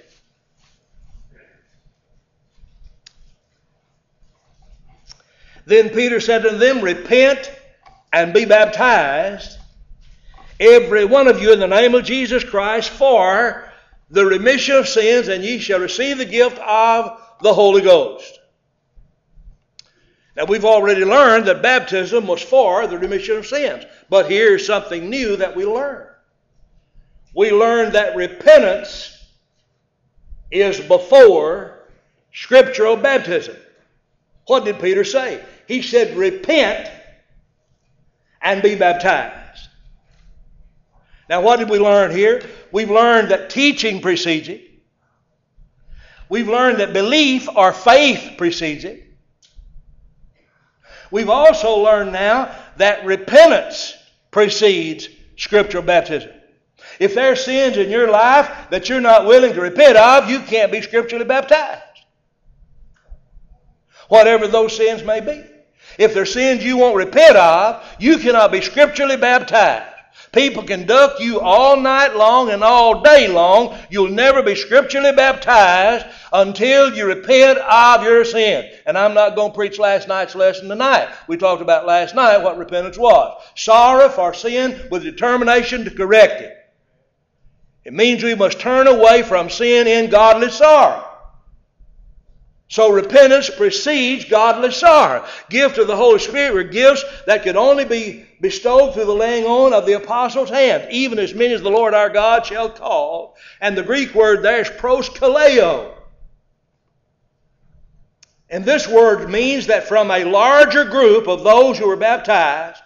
Then 5.67 5.89
Peter 5.89 6.19
said 6.19 6.41
to 6.41 6.57
them, 6.57 6.81
Repent 6.81 7.51
and 8.11 8.33
be 8.33 8.45
baptized, 8.45 9.59
every 10.59 11.05
one 11.05 11.27
of 11.27 11.39
you, 11.39 11.53
in 11.53 11.59
the 11.59 11.67
name 11.67 11.93
of 11.93 12.03
Jesus 12.03 12.43
Christ, 12.43 12.89
for 12.89 13.71
the 14.09 14.25
remission 14.25 14.75
of 14.75 14.87
sins, 14.87 15.27
and 15.27 15.43
ye 15.43 15.59
shall 15.59 15.81
receive 15.81 16.17
the 16.17 16.25
gift 16.25 16.57
of 16.57 17.21
the 17.43 17.53
Holy 17.53 17.83
Ghost. 17.83 18.39
Now, 20.35 20.45
we've 20.45 20.65
already 20.65 21.03
learned 21.03 21.45
that 21.45 21.61
baptism 21.61 22.25
was 22.25 22.41
for 22.41 22.87
the 22.87 22.97
remission 22.97 23.37
of 23.37 23.45
sins. 23.45 23.83
But 24.09 24.29
here's 24.29 24.65
something 24.65 25.09
new 25.09 25.35
that 25.37 25.55
we 25.55 25.65
learn. 25.65 26.07
We 27.35 27.51
learn 27.51 27.93
that 27.93 28.15
repentance 28.15 29.17
is 30.49 30.79
before 30.79 31.79
scriptural 32.33 32.95
baptism. 32.95 33.55
What 34.47 34.65
did 34.65 34.79
Peter 34.79 35.03
say? 35.03 35.43
He 35.67 35.81
said, 35.81 36.17
Repent 36.17 36.89
and 38.41 38.61
be 38.61 38.75
baptized. 38.75 39.67
Now, 41.29 41.41
what 41.41 41.59
did 41.59 41.69
we 41.69 41.79
learn 41.79 42.11
here? 42.11 42.41
We've 42.71 42.91
learned 42.91 43.31
that 43.31 43.49
teaching 43.49 44.01
precedes 44.01 44.49
it. 44.49 44.69
We've 46.27 46.49
learned 46.49 46.79
that 46.79 46.93
belief 46.93 47.47
or 47.55 47.71
faith 47.73 48.37
precedes 48.37 48.83
it. 48.85 49.10
We've 51.11 51.29
also 51.29 51.79
learned 51.79 52.13
now 52.13 52.55
that 52.77 53.05
repentance 53.05 53.95
precedes 54.31 55.09
scriptural 55.35 55.83
baptism. 55.83 56.31
If 56.99 57.13
there 57.13 57.31
are 57.31 57.35
sins 57.35 57.77
in 57.77 57.89
your 57.89 58.09
life 58.09 58.49
that 58.69 58.89
you're 58.89 59.01
not 59.01 59.25
willing 59.25 59.53
to 59.53 59.61
repent 59.61 59.97
of, 59.97 60.29
you 60.29 60.39
can't 60.39 60.71
be 60.71 60.81
scripturally 60.81 61.25
baptized. 61.25 61.81
Whatever 64.07 64.47
those 64.47 64.75
sins 64.75 65.03
may 65.03 65.19
be. 65.19 65.43
If 65.97 66.13
there 66.13 66.23
are 66.23 66.25
sins 66.25 66.63
you 66.63 66.77
won't 66.77 66.95
repent 66.95 67.35
of, 67.35 67.83
you 67.99 68.17
cannot 68.17 68.51
be 68.51 68.61
scripturally 68.61 69.17
baptized. 69.17 69.90
People 70.31 70.63
can 70.63 70.85
duck 70.85 71.19
you 71.19 71.39
all 71.39 71.77
night 71.77 72.15
long 72.15 72.49
and 72.49 72.63
all 72.63 73.01
day 73.01 73.27
long. 73.27 73.77
You'll 73.89 74.09
never 74.09 74.41
be 74.41 74.55
scripturally 74.55 75.11
baptized 75.11 76.05
until 76.31 76.95
you 76.95 77.05
repent 77.05 77.59
of 77.59 78.03
your 78.03 78.23
sin. 78.23 78.71
And 78.85 78.97
I'm 78.97 79.13
not 79.13 79.35
going 79.35 79.51
to 79.51 79.55
preach 79.55 79.77
last 79.77 80.07
night's 80.07 80.35
lesson 80.35 80.69
tonight. 80.69 81.09
We 81.27 81.37
talked 81.37 81.61
about 81.61 81.85
last 81.85 82.15
night 82.15 82.41
what 82.41 82.57
repentance 82.57 82.97
was 82.97 83.41
sorrow 83.55 84.09
for 84.09 84.33
sin 84.33 84.87
with 84.89 85.03
determination 85.03 85.83
to 85.85 85.91
correct 85.91 86.41
it. 86.41 86.57
It 87.83 87.93
means 87.93 88.23
we 88.23 88.35
must 88.35 88.59
turn 88.59 88.87
away 88.87 89.23
from 89.23 89.49
sin 89.49 89.87
in 89.87 90.09
godly 90.09 90.49
sorrow. 90.49 91.07
So 92.69 92.89
repentance 92.89 93.49
precedes 93.49 94.23
godly 94.25 94.71
sorrow. 94.71 95.25
Gift 95.49 95.77
of 95.77 95.87
the 95.87 95.97
Holy 95.97 96.19
Spirit 96.19 96.53
were 96.53 96.63
gifts 96.63 97.03
that 97.27 97.43
could 97.43 97.57
only 97.57 97.83
be 97.83 98.25
bestowed 98.41 98.93
through 98.93 99.05
the 99.05 99.13
laying 99.13 99.45
on 99.45 99.71
of 99.71 99.85
the 99.85 99.93
apostles' 99.93 100.49
hand, 100.49 100.87
even 100.91 101.19
as 101.19 101.33
many 101.33 101.53
as 101.53 101.61
the 101.61 101.69
Lord 101.69 101.93
our 101.93 102.09
God 102.09 102.45
shall 102.45 102.69
call. 102.69 103.37
And 103.61 103.77
the 103.77 103.83
Greek 103.83 104.15
word 104.15 104.41
there 104.41 104.61
is 104.61 104.69
proskaleo. 104.69 105.93
And 108.49 108.65
this 108.65 108.87
word 108.87 109.29
means 109.29 109.67
that 109.67 109.87
from 109.87 110.11
a 110.11 110.25
larger 110.25 110.83
group 110.83 111.27
of 111.27 111.43
those 111.43 111.77
who 111.77 111.87
were 111.87 111.95
baptized, 111.95 112.81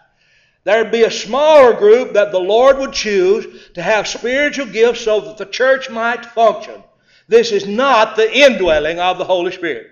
there'd 0.66 0.92
be 0.92 1.04
a 1.04 1.12
smaller 1.12 1.74
group 1.74 2.14
that 2.14 2.32
the 2.32 2.40
Lord 2.40 2.78
would 2.78 2.94
choose 2.94 3.72
to 3.74 3.82
have 3.82 4.08
spiritual 4.08 4.68
gifts 4.68 5.02
so 5.02 5.22
that 5.22 5.38
the 5.38 5.46
church 5.46 5.90
might 5.90 6.26
function. 6.26 6.84
This 7.28 7.52
is 7.52 7.66
not 7.66 8.16
the 8.16 8.32
indwelling 8.32 9.00
of 9.00 9.18
the 9.18 9.26
Holy 9.26 9.52
Spirit. 9.52 9.88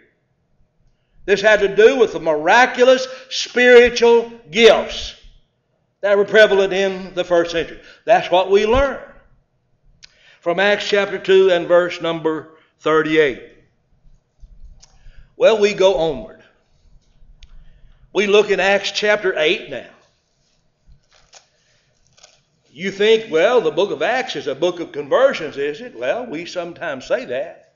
This 1.25 1.41
had 1.41 1.61
to 1.61 1.73
do 1.73 1.97
with 1.97 2.11
the 2.11 2.19
miraculous 2.19 3.07
spiritual 3.29 4.31
gifts 4.51 5.15
that 6.03 6.17
were 6.17 6.25
prevalent 6.25 6.73
in 6.73 7.13
the 7.13 7.23
first 7.23 7.51
century. 7.51 7.79
That's 8.03 8.29
what 8.29 8.51
we 8.51 8.65
learn 8.65 8.99
from 10.41 10.59
Acts 10.59 10.85
chapter 10.85 11.17
2 11.17 11.49
and 11.49 11.65
verse 11.65 12.01
number 12.01 12.57
38. 12.81 13.41
Well, 15.37 15.61
we 15.61 15.73
go 15.73 15.95
onward. 15.95 16.43
We 18.11 18.27
look 18.27 18.51
in 18.51 18.59
Acts 18.59 18.91
chapter 18.91 19.33
8 19.37 19.69
now. 19.69 19.87
You 22.69 22.91
think, 22.91 23.31
well, 23.31 23.61
the 23.61 23.71
book 23.71 23.91
of 23.91 24.01
Acts 24.01 24.35
is 24.35 24.47
a 24.47 24.55
book 24.55 24.81
of 24.81 24.91
conversions, 24.91 25.55
is 25.55 25.79
it? 25.79 25.97
Well, 25.97 26.25
we 26.25 26.45
sometimes 26.45 27.05
say 27.05 27.23
that. 27.25 27.75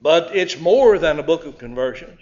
But 0.00 0.34
it's 0.34 0.58
more 0.58 0.98
than 0.98 1.18
a 1.18 1.22
book 1.22 1.44
of 1.44 1.58
conversions. 1.58 2.20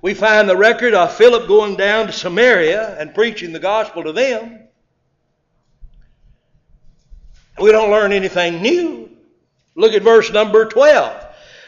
We 0.00 0.14
find 0.14 0.48
the 0.48 0.56
record 0.56 0.94
of 0.94 1.14
Philip 1.14 1.48
going 1.48 1.76
down 1.76 2.06
to 2.06 2.12
Samaria 2.12 2.96
and 2.98 3.14
preaching 3.14 3.52
the 3.52 3.58
gospel 3.58 4.04
to 4.04 4.12
them. 4.12 4.60
We 7.60 7.72
don't 7.72 7.90
learn 7.90 8.12
anything 8.12 8.62
new. 8.62 9.10
Look 9.74 9.92
at 9.92 10.02
verse 10.02 10.32
number 10.32 10.66
12. 10.66 11.24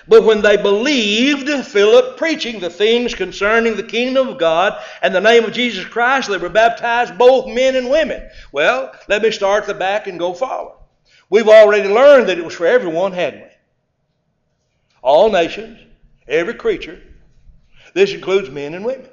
But 0.07 0.25
when 0.25 0.43
they 0.43 0.57
believed 0.57 1.49
Philip 1.67 2.17
preaching 2.17 2.61
the 2.61 2.71
things 2.71 3.15
concerning 3.15 3.77
the 3.77 3.83
kingdom 3.83 4.29
of 4.29 4.39
God 4.39 4.81
and 5.03 5.15
the 5.15 5.21
name 5.21 5.45
of 5.45 5.53
Jesus 5.53 5.85
Christ, 5.85 6.29
they 6.29 6.37
were 6.37 6.49
baptized, 6.49 7.19
both 7.19 7.47
men 7.47 7.77
and 7.77 7.91
women. 7.91 8.29
Well, 8.53 8.93
let 9.09 9.23
me 9.23 9.31
start 9.31 9.65
at 9.65 9.69
the 9.69 9.75
back 9.75 10.07
and 10.07 10.19
go 10.19 10.35
forward. 10.35 10.77
We've 11.29 11.49
already 11.49 11.89
learned 11.89 12.29
that 12.29 12.39
it 12.39 12.45
was 12.45 12.55
for 12.55 12.67
everyone, 12.67 13.13
hadn't 13.13 13.43
we? 13.43 13.49
All 15.03 15.31
nations, 15.31 15.79
every 16.27 16.55
creature. 16.55 17.01
This 17.95 18.13
includes 18.13 18.51
men 18.51 18.75
and 18.75 18.85
women. 18.85 19.09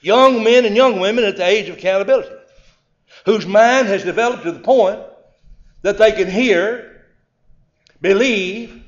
Young 0.00 0.42
men 0.42 0.64
and 0.64 0.76
young 0.76 1.00
women 1.00 1.24
at 1.24 1.36
the 1.36 1.46
age 1.46 1.68
of 1.68 1.78
accountability, 1.78 2.34
whose 3.24 3.46
mind 3.46 3.88
has 3.88 4.02
developed 4.02 4.42
to 4.42 4.52
the 4.52 4.60
point 4.60 5.00
that 5.82 5.98
they 5.98 6.12
can 6.12 6.30
hear 6.30 6.92
believe, 8.02 8.82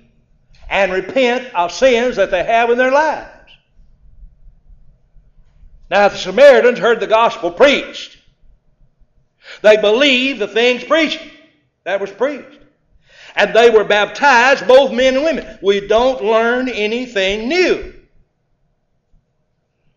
and 0.68 0.92
repent 0.92 1.54
of 1.54 1.72
sins 1.72 2.16
that 2.16 2.30
they 2.30 2.42
have 2.42 2.68
in 2.68 2.76
their 2.76 2.90
lives. 2.90 3.30
Now, 5.90 6.08
the 6.08 6.16
Samaritans 6.16 6.78
heard 6.78 7.00
the 7.00 7.06
gospel 7.06 7.50
preached. 7.50 8.18
They 9.62 9.76
believed 9.76 10.40
the 10.40 10.48
things 10.48 10.82
preached 10.82 11.20
that 11.84 12.00
was 12.00 12.10
preached. 12.10 12.63
And 13.36 13.54
they 13.54 13.70
were 13.70 13.84
baptized, 13.84 14.66
both 14.68 14.92
men 14.92 15.16
and 15.16 15.24
women. 15.24 15.58
We 15.60 15.86
don't 15.86 16.22
learn 16.22 16.68
anything 16.68 17.48
new 17.48 17.92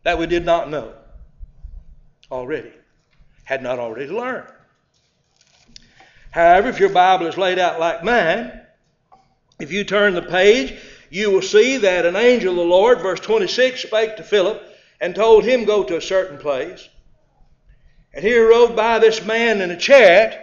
that 0.03 0.17
we 0.17 0.25
did 0.25 0.45
not 0.45 0.69
know 0.69 0.93
already, 2.31 2.71
had 3.43 3.61
not 3.61 3.77
already 3.77 4.09
learned. 4.11 4.47
However, 6.31 6.69
if 6.69 6.79
your 6.79 6.89
Bible 6.89 7.27
is 7.27 7.37
laid 7.37 7.59
out 7.59 7.79
like 7.79 8.03
mine, 8.03 8.61
if 9.59 9.71
you 9.71 9.83
turn 9.83 10.13
the 10.13 10.21
page, 10.21 10.79
you 11.09 11.31
will 11.31 11.41
see 11.41 11.77
that 11.77 12.05
an 12.05 12.15
angel 12.15 12.51
of 12.51 12.57
the 12.57 12.63
Lord, 12.63 13.01
verse 13.01 13.19
26, 13.19 13.83
spake 13.83 14.17
to 14.17 14.23
Philip 14.23 14.63
and 14.99 15.15
told 15.15 15.43
him 15.43 15.65
go 15.65 15.83
to 15.83 15.97
a 15.97 16.01
certain 16.01 16.37
place. 16.37 16.87
And 18.13 18.23
here 18.23 18.49
rode 18.49 18.75
by 18.75 18.99
this 18.99 19.25
man 19.25 19.61
in 19.61 19.71
a 19.71 19.77
chariot, 19.77 20.39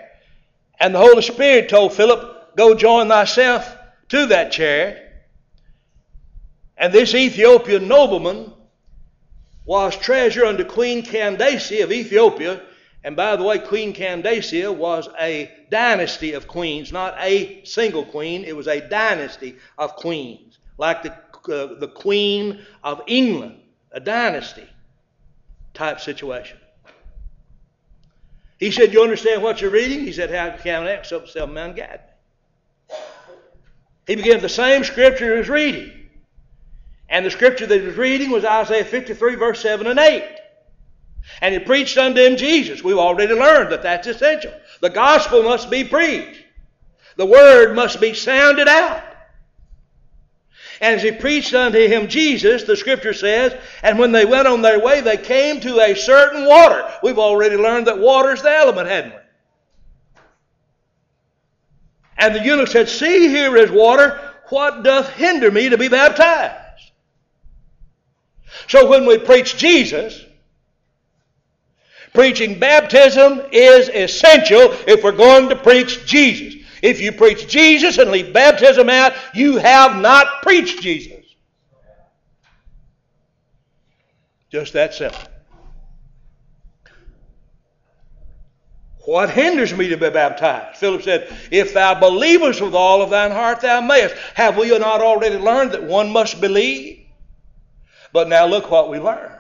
and 0.79 0.95
the 0.95 1.01
Holy 1.01 1.23
Spirit 1.23 1.69
told 1.69 1.93
Philip, 1.93 2.34
Go 2.57 2.75
join 2.75 3.09
thyself 3.09 3.77
to 4.09 4.27
that 4.27 4.53
chariot. 4.53 5.01
And 6.77 6.93
this 6.93 7.15
Ethiopian 7.15 7.89
nobleman 7.89 8.53
was 9.65 9.97
treasurer 9.97 10.47
unto 10.47 10.65
Queen 10.65 11.03
Candace 11.03 11.71
of 11.81 11.93
Ethiopia, 11.93 12.61
and 13.05 13.17
by 13.17 13.37
the 13.37 13.43
way, 13.43 13.59
Queen 13.59 13.93
Candace 13.93 14.53
was 14.53 15.09
a 15.21 15.51
dynasty 15.71 16.33
of 16.33 16.49
queens, 16.49 16.91
not 16.91 17.15
a 17.19 17.63
single 17.65 18.05
queen. 18.05 18.45
It 18.45 18.57
was 18.57 18.67
a 18.67 18.81
dynasty 18.81 19.57
of 19.77 19.95
queens, 19.95 20.59
like 20.79 21.03
the, 21.03 21.13
uh, 21.13 21.79
the 21.79 21.89
Queen 21.95 22.65
of 22.83 23.03
England, 23.07 23.61
a 23.93 24.01
dynasty 24.01 24.67
type 25.75 26.01
situation. 26.01 26.57
He 28.59 28.71
said, 28.71 28.95
You 28.95 29.03
understand 29.03 29.43
what 29.43 29.61
you're 29.61 29.71
reading? 29.71 30.01
He 30.01 30.13
said, 30.13 30.31
How 30.31 30.57
can 30.57 30.85
I 30.85 30.93
accept 30.93 31.29
seven 31.29 31.53
man? 31.53 31.77
He 34.07 34.17
began 34.17 34.41
the 34.41 34.49
same 34.49 34.85
scripture 34.85 35.33
he 35.33 35.39
was 35.39 35.49
reading. 35.49 35.91
And 37.09 37.25
the 37.25 37.31
scripture 37.31 37.67
that 37.67 37.81
he 37.81 37.87
was 37.87 37.97
reading 37.97 38.31
was 38.31 38.45
Isaiah 38.45 38.85
53, 38.85 39.35
verse 39.37 39.61
7 39.61 39.87
and 39.87 39.99
8. 39.99 40.25
And 41.41 41.55
he 41.55 41.61
preached 41.61 41.97
unto 41.97 42.21
him 42.21 42.37
Jesus. 42.37 42.85
We've 42.85 42.99
already 42.99 43.35
learned 43.35 43.73
that 43.73 43.83
that's 43.83 44.07
essential. 44.07 44.53
The 44.81 44.91
gospel 44.91 45.43
must 45.43 45.71
be 45.71 45.85
preached, 45.85 46.41
the 47.17 47.27
word 47.27 47.75
must 47.75 48.01
be 48.01 48.15
sounded 48.15 48.69
out. 48.69 49.03
And 50.81 50.97
as 50.97 51.03
he 51.03 51.13
preached 51.13 51.55
unto 51.55 51.79
him 51.79 52.09
Jesus, 52.09 52.65
the 52.65 52.77
scripture 52.77 53.15
says, 53.15 53.57
and 53.83 53.99
when 53.99 54.13
they 54.13 54.25
went 54.25 54.49
on 54.49 54.61
their 54.61 54.81
way, 54.81 55.01
they 55.01 55.17
came 55.17 55.61
to 55.61 55.81
a 55.81 55.95
certain 55.95 56.47
water. 56.47 56.91
We've 57.03 57.19
already 57.19 57.57
learned 57.57 57.87
that 57.87 57.99
water 57.99 58.33
is 58.33 58.43
the 58.43 58.51
element, 58.51 58.89
hadn't 58.89 59.13
we? 59.13 59.19
And 62.17 62.35
the 62.35 62.45
eunuch 62.45 62.69
said, 62.69 62.89
See, 62.89 63.29
here 63.29 63.57
is 63.57 63.71
water. 63.71 64.21
what 64.51 64.83
doth 64.85 65.11
hinder 65.11 65.51
me 65.51 65.71
to 65.71 65.79
be 65.79 65.89
baptized? 65.89 66.93
So 68.69 68.89
when 68.89 69.07
we 69.07 69.19
preach 69.19 69.57
Jesus, 69.57 70.25
preaching 72.13 72.59
baptism 72.59 73.43
is 73.53 73.89
essential 73.89 74.73
if 74.87 75.03
we're 75.03 75.13
going 75.13 75.49
to 75.49 75.57
preach 75.57 76.07
Jesus. 76.07 76.63
If 76.83 77.01
you 77.01 77.13
preach 77.13 77.49
Jesus 77.49 77.99
and 77.99 78.11
leave 78.11 78.33
baptism 78.33 78.89
out, 78.91 79.15
you 79.35 79.57
have 79.57 79.97
not 79.97 80.43
preached 80.43 80.83
Jesus. 80.83 81.25
Just 84.51 84.75
that 84.75 84.95
simple. 84.95 85.34
What 89.05 89.31
hinders 89.31 89.75
me 89.75 89.89
to 89.89 89.99
be 89.99 90.09
baptized? 90.09 90.79
Philip 90.79 91.03
said, 91.03 91.37
If 91.51 91.75
thou 91.75 91.99
believest 92.01 92.63
with 92.63 92.75
all 92.75 93.03
of 93.03 93.11
thine 93.11 93.33
heart, 93.33 93.61
thou 93.61 93.83
mayest. 93.83 94.15
Have 94.35 94.57
we 94.57 94.77
not 94.79 95.03
already 95.03 95.37
learned 95.37 95.73
that 95.73 95.85
one 95.85 96.11
must 96.11 96.41
believe? 96.41 97.07
But 98.13 98.29
now 98.29 98.47
look 98.47 98.71
what 98.71 98.89
we 98.89 98.99
learn. 98.99 99.31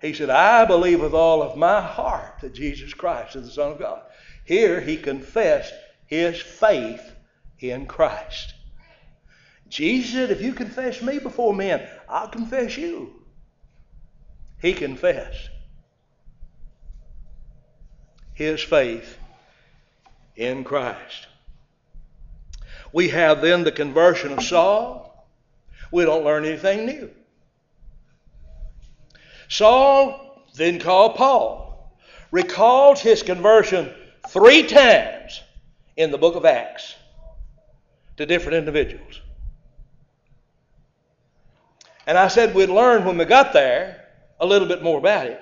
He 0.00 0.12
said, 0.12 0.30
I 0.30 0.64
believe 0.64 1.00
with 1.00 1.14
all 1.14 1.42
of 1.42 1.56
my 1.56 1.80
heart 1.80 2.40
that 2.40 2.54
Jesus 2.54 2.92
Christ 2.92 3.36
is 3.36 3.46
the 3.46 3.52
Son 3.52 3.72
of 3.72 3.78
God. 3.78 4.02
Here 4.44 4.80
he 4.80 4.96
confessed 4.96 5.72
his 6.06 6.40
faith 6.40 7.14
in 7.60 7.86
Christ. 7.86 8.52
Jesus 9.68 10.12
said, 10.12 10.30
If 10.30 10.42
you 10.42 10.52
confess 10.52 11.00
me 11.00 11.20
before 11.20 11.54
men, 11.54 11.88
I'll 12.08 12.28
confess 12.28 12.76
you. 12.76 13.22
He 14.60 14.72
confessed 14.74 15.50
his 18.34 18.60
faith 18.60 19.16
in 20.36 20.64
Christ. 20.64 21.28
We 22.92 23.08
have 23.08 23.40
then 23.40 23.64
the 23.64 23.72
conversion 23.72 24.32
of 24.32 24.42
Saul. 24.42 25.26
We 25.90 26.04
don't 26.04 26.24
learn 26.24 26.44
anything 26.44 26.86
new. 26.86 27.10
Saul, 29.48 30.44
then 30.54 30.78
called 30.78 31.16
Paul, 31.16 31.96
recalls 32.30 33.00
his 33.00 33.22
conversion 33.22 33.92
three 34.28 34.64
times 34.64 35.40
in 35.96 36.10
the 36.10 36.18
book 36.18 36.34
of 36.34 36.44
Acts 36.44 36.94
to 38.16 38.26
different 38.26 38.58
individuals. 38.58 39.20
And 42.06 42.18
I 42.18 42.28
said 42.28 42.54
we'd 42.54 42.68
learn 42.68 43.04
when 43.04 43.18
we 43.18 43.24
got 43.24 43.52
there 43.52 44.08
a 44.40 44.46
little 44.46 44.68
bit 44.68 44.82
more 44.82 44.98
about 44.98 45.26
it. 45.26 45.40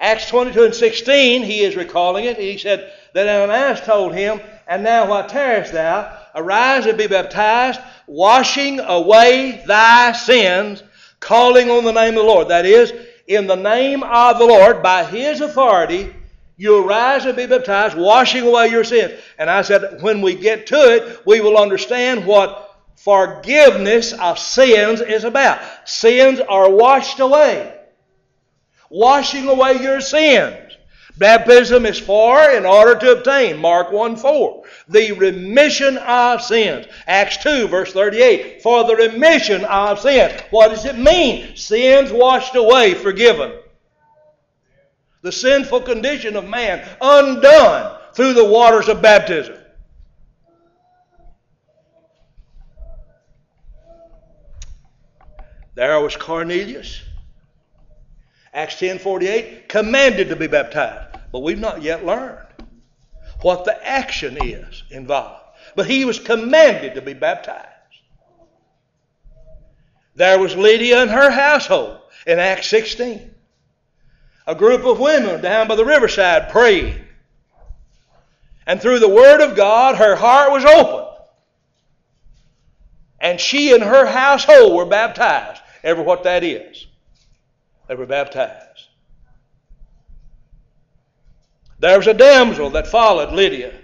Acts 0.00 0.28
22 0.28 0.64
and 0.64 0.74
16, 0.74 1.42
he 1.42 1.60
is 1.60 1.74
recalling 1.74 2.24
it. 2.24 2.36
He 2.36 2.56
said 2.56 2.92
that 3.14 3.28
Ananias 3.28 3.80
told 3.80 4.14
him, 4.14 4.40
And 4.68 4.84
now 4.84 5.08
what 5.08 5.28
tarriest 5.28 5.72
thou? 5.72 6.16
Arise 6.36 6.86
and 6.86 6.96
be 6.96 7.08
baptized, 7.08 7.80
washing 8.06 8.78
away 8.78 9.62
thy 9.66 10.12
sins, 10.12 10.84
calling 11.18 11.68
on 11.68 11.84
the 11.84 11.92
name 11.92 12.10
of 12.10 12.22
the 12.22 12.22
Lord. 12.22 12.48
That 12.48 12.64
is, 12.64 12.92
in 13.26 13.48
the 13.48 13.56
name 13.56 14.04
of 14.04 14.38
the 14.38 14.46
Lord, 14.46 14.84
by 14.84 15.04
his 15.04 15.40
authority, 15.40 16.14
you 16.56 16.84
arise 16.84 17.24
and 17.24 17.36
be 17.36 17.46
baptized, 17.46 17.96
washing 17.96 18.46
away 18.46 18.68
your 18.68 18.84
sins. 18.84 19.20
And 19.36 19.50
I 19.50 19.62
said, 19.62 20.00
when 20.00 20.20
we 20.20 20.36
get 20.36 20.68
to 20.68 20.76
it, 20.76 21.26
we 21.26 21.40
will 21.40 21.58
understand 21.58 22.24
what 22.24 22.76
forgiveness 22.94 24.12
of 24.12 24.38
sins 24.38 25.00
is 25.00 25.24
about. 25.24 25.60
Sins 25.88 26.38
are 26.40 26.70
washed 26.70 27.18
away 27.18 27.77
washing 28.90 29.48
away 29.48 29.80
your 29.82 30.00
sins. 30.00 30.68
Baptism 31.18 31.84
is 31.84 31.98
for 31.98 32.40
in 32.50 32.64
order 32.64 32.94
to 32.94 33.12
obtain, 33.12 33.58
Mark 33.58 33.90
1 33.90 34.16
4, 34.16 34.62
the 34.88 35.12
remission 35.12 35.98
of 35.98 36.40
sins. 36.40 36.86
Acts 37.08 37.38
2, 37.38 37.66
verse 37.66 37.92
38, 37.92 38.62
for 38.62 38.84
the 38.84 38.94
remission 38.94 39.64
of 39.64 39.98
sins. 39.98 40.40
What 40.50 40.68
does 40.68 40.84
it 40.84 40.96
mean? 40.96 41.56
Sins 41.56 42.12
washed 42.12 42.54
away, 42.54 42.94
forgiven. 42.94 43.52
The 45.22 45.32
sinful 45.32 45.80
condition 45.80 46.36
of 46.36 46.48
man 46.48 46.88
undone 47.00 47.98
through 48.14 48.34
the 48.34 48.44
waters 48.44 48.88
of 48.88 49.02
baptism. 49.02 49.56
There 55.74 56.00
was 56.00 56.16
Cornelius 56.16 57.02
Acts 58.52 58.76
10:48 58.76 59.68
commanded 59.68 60.28
to 60.28 60.36
be 60.36 60.46
baptized, 60.46 61.16
but 61.32 61.40
we've 61.40 61.58
not 61.58 61.82
yet 61.82 62.04
learned 62.04 62.46
what 63.42 63.64
the 63.64 63.86
action 63.86 64.38
is 64.42 64.82
involved. 64.90 65.44
But 65.76 65.86
he 65.86 66.04
was 66.04 66.18
commanded 66.18 66.94
to 66.94 67.02
be 67.02 67.12
baptized. 67.12 67.66
There 70.16 70.38
was 70.40 70.56
Lydia 70.56 71.02
and 71.02 71.10
her 71.10 71.30
household 71.30 72.00
in 72.26 72.40
Acts 72.40 72.66
16. 72.68 73.34
A 74.48 74.54
group 74.54 74.84
of 74.84 74.98
women 74.98 75.40
down 75.40 75.68
by 75.68 75.76
the 75.76 75.84
riverside 75.84 76.48
praying. 76.48 77.00
And 78.66 78.80
through 78.80 78.98
the 78.98 79.08
Word 79.08 79.40
of 79.40 79.56
God, 79.56 79.96
her 79.96 80.16
heart 80.16 80.50
was 80.50 80.64
open. 80.64 81.04
And 83.20 83.40
she 83.40 83.72
and 83.72 83.82
her 83.82 84.06
household 84.06 84.74
were 84.74 84.86
baptized. 84.86 85.62
Ever 85.84 86.02
what 86.02 86.24
that 86.24 86.42
is. 86.42 86.87
They 87.88 87.94
were 87.94 88.06
baptized. 88.06 88.88
There 91.80 91.96
was 91.96 92.06
a 92.06 92.14
damsel 92.14 92.70
that 92.70 92.86
followed 92.86 93.32
Lydia 93.32 93.74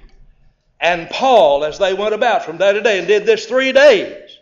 and 0.81 1.09
Paul 1.09 1.65
as 1.65 1.79
they 1.79 1.95
went 1.95 2.15
about 2.15 2.45
from 2.45 2.59
day 2.59 2.73
to 2.73 2.81
day 2.83 2.99
and 2.99 3.07
did 3.07 3.25
this 3.25 3.47
three 3.47 3.73
days, 3.73 4.39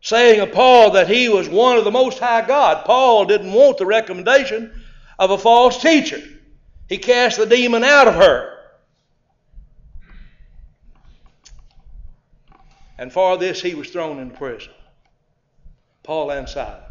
saying 0.00 0.40
of 0.40 0.52
Paul 0.52 0.92
that 0.92 1.08
he 1.08 1.28
was 1.28 1.48
one 1.48 1.76
of 1.76 1.84
the 1.84 1.90
Most 1.90 2.18
High 2.18 2.46
God. 2.46 2.84
Paul 2.84 3.24
didn't 3.24 3.52
want 3.52 3.78
the 3.78 3.86
recommendation 3.86 4.84
of 5.18 5.30
a 5.30 5.38
false 5.38 5.82
teacher. 5.82 6.22
He 6.88 6.98
cast 6.98 7.38
the 7.38 7.46
demon 7.46 7.82
out 7.82 8.06
of 8.06 8.14
her. 8.14 8.54
And 12.98 13.12
for 13.12 13.36
this 13.36 13.60
he 13.60 13.74
was 13.74 13.90
thrown 13.90 14.18
into 14.18 14.36
prison. 14.36 14.72
Paul 16.02 16.30
and 16.30 16.48
Silas. 16.48 16.87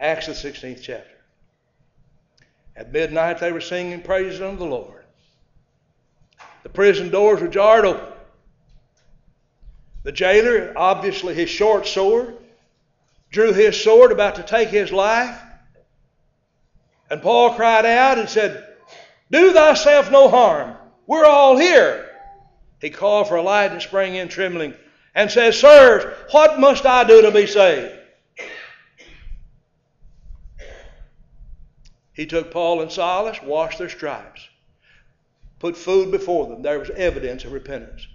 Acts 0.00 0.26
the 0.26 0.32
16th 0.32 0.80
chapter. 0.82 1.18
At 2.76 2.92
midnight 2.92 3.40
they 3.40 3.50
were 3.50 3.60
singing 3.60 4.02
praises 4.02 4.40
unto 4.40 4.58
the 4.58 4.64
Lord. 4.64 5.04
The 6.62 6.68
prison 6.68 7.10
doors 7.10 7.40
were 7.40 7.48
jarred 7.48 7.84
open. 7.84 8.12
The 10.04 10.12
jailer, 10.12 10.72
obviously 10.76 11.34
his 11.34 11.50
short 11.50 11.86
sword, 11.86 12.36
drew 13.30 13.52
his 13.52 13.82
sword 13.82 14.12
about 14.12 14.36
to 14.36 14.42
take 14.42 14.68
his 14.68 14.92
life. 14.92 15.40
And 17.10 17.20
Paul 17.20 17.54
cried 17.54 17.84
out 17.84 18.18
and 18.18 18.28
said, 18.28 18.64
Do 19.30 19.52
thyself 19.52 20.10
no 20.10 20.28
harm. 20.28 20.76
We're 21.06 21.26
all 21.26 21.56
here. 21.58 22.08
He 22.80 22.90
called 22.90 23.28
for 23.28 23.36
a 23.36 23.42
light 23.42 23.72
and 23.72 23.82
sprang 23.82 24.14
in 24.14 24.28
trembling 24.28 24.74
and 25.14 25.30
says, 25.30 25.58
Sirs, 25.58 26.04
what 26.30 26.60
must 26.60 26.86
I 26.86 27.04
do 27.04 27.22
to 27.22 27.30
be 27.32 27.46
saved? 27.46 27.97
He 32.18 32.26
took 32.26 32.50
Paul 32.50 32.82
and 32.82 32.90
Silas, 32.90 33.40
washed 33.44 33.78
their 33.78 33.88
stripes, 33.88 34.48
put 35.60 35.76
food 35.76 36.10
before 36.10 36.48
them. 36.48 36.62
There 36.62 36.80
was 36.80 36.90
evidence 36.90 37.44
of 37.44 37.52
repentance. 37.52 38.08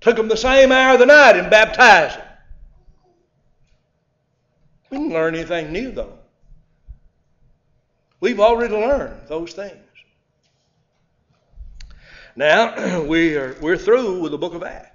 Took 0.00 0.16
them 0.16 0.26
the 0.26 0.36
same 0.36 0.72
hour 0.72 0.94
of 0.94 0.98
the 0.98 1.06
night 1.06 1.36
and 1.36 1.48
baptized 1.48 2.18
them. 2.18 2.26
We 4.90 4.98
didn't 4.98 5.12
learn 5.12 5.36
anything 5.36 5.72
new, 5.72 5.92
though. 5.92 6.18
We've 8.18 8.40
already 8.40 8.74
learned 8.74 9.28
those 9.28 9.52
things. 9.52 9.78
Now, 12.34 13.02
we 13.06 13.36
are, 13.36 13.56
we're 13.60 13.78
through 13.78 14.18
with 14.18 14.32
the 14.32 14.38
book 14.38 14.54
of 14.54 14.64
Acts. 14.64 14.93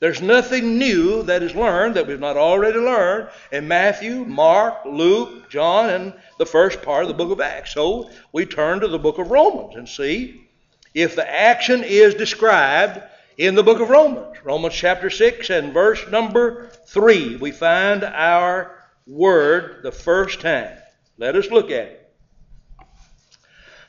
There's 0.00 0.22
nothing 0.22 0.78
new 0.78 1.22
that 1.24 1.42
is 1.42 1.54
learned 1.54 1.96
that 1.96 2.06
we've 2.06 2.18
not 2.18 2.38
already 2.38 2.78
learned 2.78 3.28
in 3.52 3.68
Matthew, 3.68 4.24
Mark, 4.24 4.86
Luke, 4.86 5.50
John, 5.50 5.90
and 5.90 6.14
the 6.38 6.46
first 6.46 6.80
part 6.80 7.02
of 7.02 7.08
the 7.08 7.14
book 7.14 7.30
of 7.30 7.40
Acts. 7.40 7.74
So 7.74 8.08
we 8.32 8.46
turn 8.46 8.80
to 8.80 8.88
the 8.88 8.98
book 8.98 9.18
of 9.18 9.30
Romans 9.30 9.76
and 9.76 9.86
see 9.86 10.48
if 10.94 11.14
the 11.14 11.30
action 11.30 11.84
is 11.84 12.14
described 12.14 13.02
in 13.36 13.54
the 13.54 13.62
book 13.62 13.78
of 13.78 13.90
Romans. 13.90 14.38
Romans 14.42 14.74
chapter 14.74 15.10
6 15.10 15.50
and 15.50 15.74
verse 15.74 16.02
number 16.08 16.70
3. 16.86 17.36
We 17.36 17.52
find 17.52 18.02
our 18.02 18.74
word 19.06 19.82
the 19.82 19.92
first 19.92 20.40
time. 20.40 20.78
Let 21.18 21.36
us 21.36 21.50
look 21.50 21.66
at 21.66 21.88
it. 21.88 22.12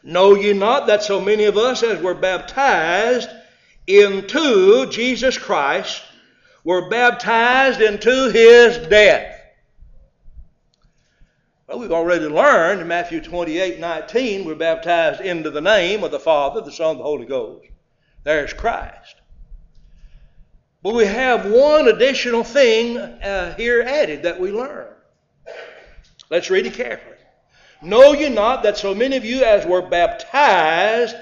Know 0.04 0.36
ye 0.36 0.52
not 0.52 0.88
that 0.88 1.04
so 1.04 1.22
many 1.22 1.46
of 1.46 1.58
us 1.58 1.84
as 1.84 2.02
were 2.02 2.16
baptized 2.16 3.30
into 3.88 4.86
Jesus 4.88 5.38
Christ 5.38 6.04
were 6.64 6.90
baptized 6.90 7.82
into 7.82 8.30
his 8.30 8.78
death. 8.88 9.40
Well, 11.68 11.80
we've 11.80 11.92
already 11.92 12.26
learned 12.26 12.82
in 12.82 12.88
Matthew 12.88 13.22
28 13.22 13.80
19, 13.80 14.46
we're 14.46 14.56
baptized 14.56 15.22
into 15.22 15.50
the 15.50 15.62
name 15.62 16.04
of 16.04 16.12
the 16.12 16.20
Father, 16.20 16.62
the 16.62 16.72
Son, 16.72 16.98
the 16.98 17.04
Holy 17.04 17.26
Ghost. 17.26 17.66
There's 18.24 18.54
Christ. 18.54 19.16
But 20.84 20.94
we 20.94 21.06
have 21.06 21.50
one 21.50 21.88
additional 21.88 22.44
thing 22.44 22.98
uh, 22.98 23.56
here 23.56 23.82
added 23.82 24.24
that 24.24 24.40
we 24.40 24.52
learn. 24.52 24.88
Let's 26.30 26.50
read 26.50 26.66
it 26.66 26.74
carefully. 26.74 27.16
Know 27.82 28.14
ye 28.14 28.30
not 28.30 28.64
that 28.64 28.78
so 28.78 28.94
many 28.94 29.18
of 29.18 29.26
you 29.26 29.44
as 29.44 29.66
were 29.66 29.82
baptized 29.82 31.16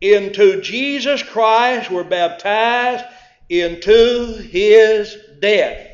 into 0.00 0.60
Jesus 0.60 1.22
Christ 1.22 1.90
were 1.90 2.04
baptized 2.04 3.04
into 3.48 4.34
his 4.34 5.16
death? 5.40 5.88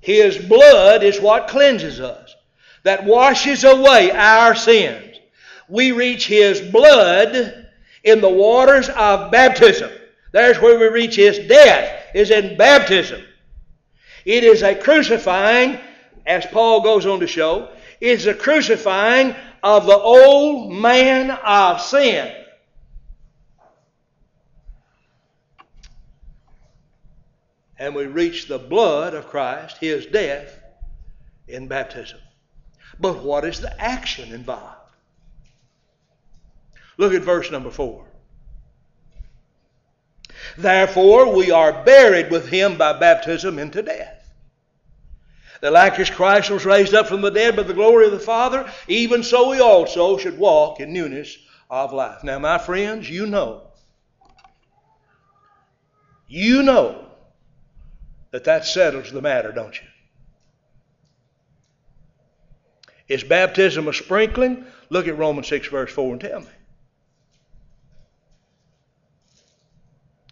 His 0.00 0.38
blood 0.38 1.02
is 1.02 1.20
what 1.20 1.48
cleanses 1.48 2.00
us, 2.00 2.34
that 2.82 3.04
washes 3.04 3.64
away 3.64 4.10
our 4.10 4.54
sins. 4.54 5.18
We 5.68 5.92
reach 5.92 6.26
His 6.26 6.62
blood 6.62 7.68
in 8.02 8.20
the 8.22 8.30
waters 8.30 8.88
of 8.88 9.30
baptism. 9.30 9.90
There's 10.32 10.58
where 10.60 10.78
we 10.78 10.88
reach 10.88 11.16
His 11.16 11.38
death, 11.40 12.06
is 12.14 12.30
in 12.30 12.56
baptism. 12.56 13.22
It 14.24 14.44
is 14.44 14.62
a 14.62 14.74
crucifying, 14.74 15.78
as 16.24 16.46
Paul 16.46 16.80
goes 16.80 17.04
on 17.04 17.20
to 17.20 17.26
show, 17.26 17.68
it's 18.00 18.24
a 18.24 18.34
crucifying 18.34 19.34
of 19.62 19.86
the 19.86 19.98
old 19.98 20.72
man 20.72 21.30
of 21.30 21.80
sin. 21.80 22.34
and 27.78 27.94
we 27.94 28.06
reach 28.06 28.46
the 28.46 28.58
blood 28.58 29.14
of 29.14 29.28
Christ, 29.28 29.78
his 29.78 30.06
death, 30.06 30.60
in 31.46 31.68
baptism. 31.68 32.18
But 32.98 33.22
what 33.22 33.44
is 33.44 33.60
the 33.60 33.80
action 33.80 34.32
involved? 34.32 34.74
Look 36.96 37.14
at 37.14 37.22
verse 37.22 37.50
number 37.50 37.70
four. 37.70 38.04
Therefore, 40.56 41.34
we 41.34 41.52
are 41.52 41.84
buried 41.84 42.30
with 42.30 42.48
him 42.48 42.76
by 42.76 42.98
baptism 42.98 43.58
into 43.58 43.82
death. 43.82 44.17
That 45.60 45.72
like 45.72 45.98
as 45.98 46.10
Christ 46.10 46.50
was 46.50 46.64
raised 46.64 46.94
up 46.94 47.08
from 47.08 47.20
the 47.20 47.30
dead 47.30 47.56
by 47.56 47.62
the 47.64 47.74
glory 47.74 48.06
of 48.06 48.12
the 48.12 48.18
Father, 48.18 48.70
even 48.86 49.22
so 49.22 49.50
we 49.50 49.60
also 49.60 50.16
should 50.18 50.38
walk 50.38 50.80
in 50.80 50.92
newness 50.92 51.36
of 51.68 51.92
life. 51.92 52.22
Now, 52.22 52.38
my 52.38 52.58
friends, 52.58 53.10
you 53.10 53.26
know, 53.26 53.62
you 56.28 56.62
know 56.62 57.06
that 58.30 58.44
that 58.44 58.66
settles 58.66 59.10
the 59.10 59.22
matter, 59.22 59.50
don't 59.50 59.74
you? 59.74 59.86
Is 63.08 63.24
baptism 63.24 63.88
a 63.88 63.92
sprinkling? 63.92 64.66
Look 64.90 65.08
at 65.08 65.18
Romans 65.18 65.48
6, 65.48 65.68
verse 65.68 65.90
4 65.92 66.12
and 66.12 66.20
tell 66.20 66.40
me. 66.40 66.46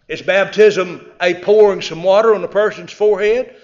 Is 0.07 0.21
baptism 0.21 1.05
a 1.19 1.33
pouring 1.33 1.81
some 1.81 2.01
water 2.01 2.33
on 2.33 2.43
a 2.43 2.47
person's 2.47 2.93
forehead? 2.93 3.55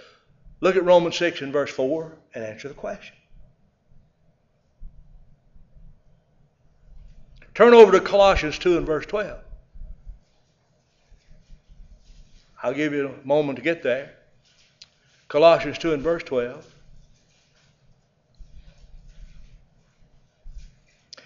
Look 0.63 0.77
at 0.77 0.85
Romans 0.85 1.17
6 1.17 1.41
and 1.41 1.51
verse 1.51 1.69
4 1.71 2.09
and 2.33 2.41
answer 2.41 2.69
the 2.69 2.73
question. 2.73 3.17
Turn 7.53 7.73
over 7.73 7.91
to 7.91 7.99
Colossians 7.99 8.57
2 8.59 8.77
and 8.77 8.87
verse 8.87 9.05
12. 9.05 9.41
I'll 12.63 12.73
give 12.73 12.93
you 12.93 13.09
a 13.09 13.27
moment 13.27 13.57
to 13.57 13.61
get 13.61 13.83
there. 13.83 14.13
Colossians 15.27 15.77
2 15.79 15.95
and 15.95 16.01
verse 16.01 16.23
12. 16.23 16.65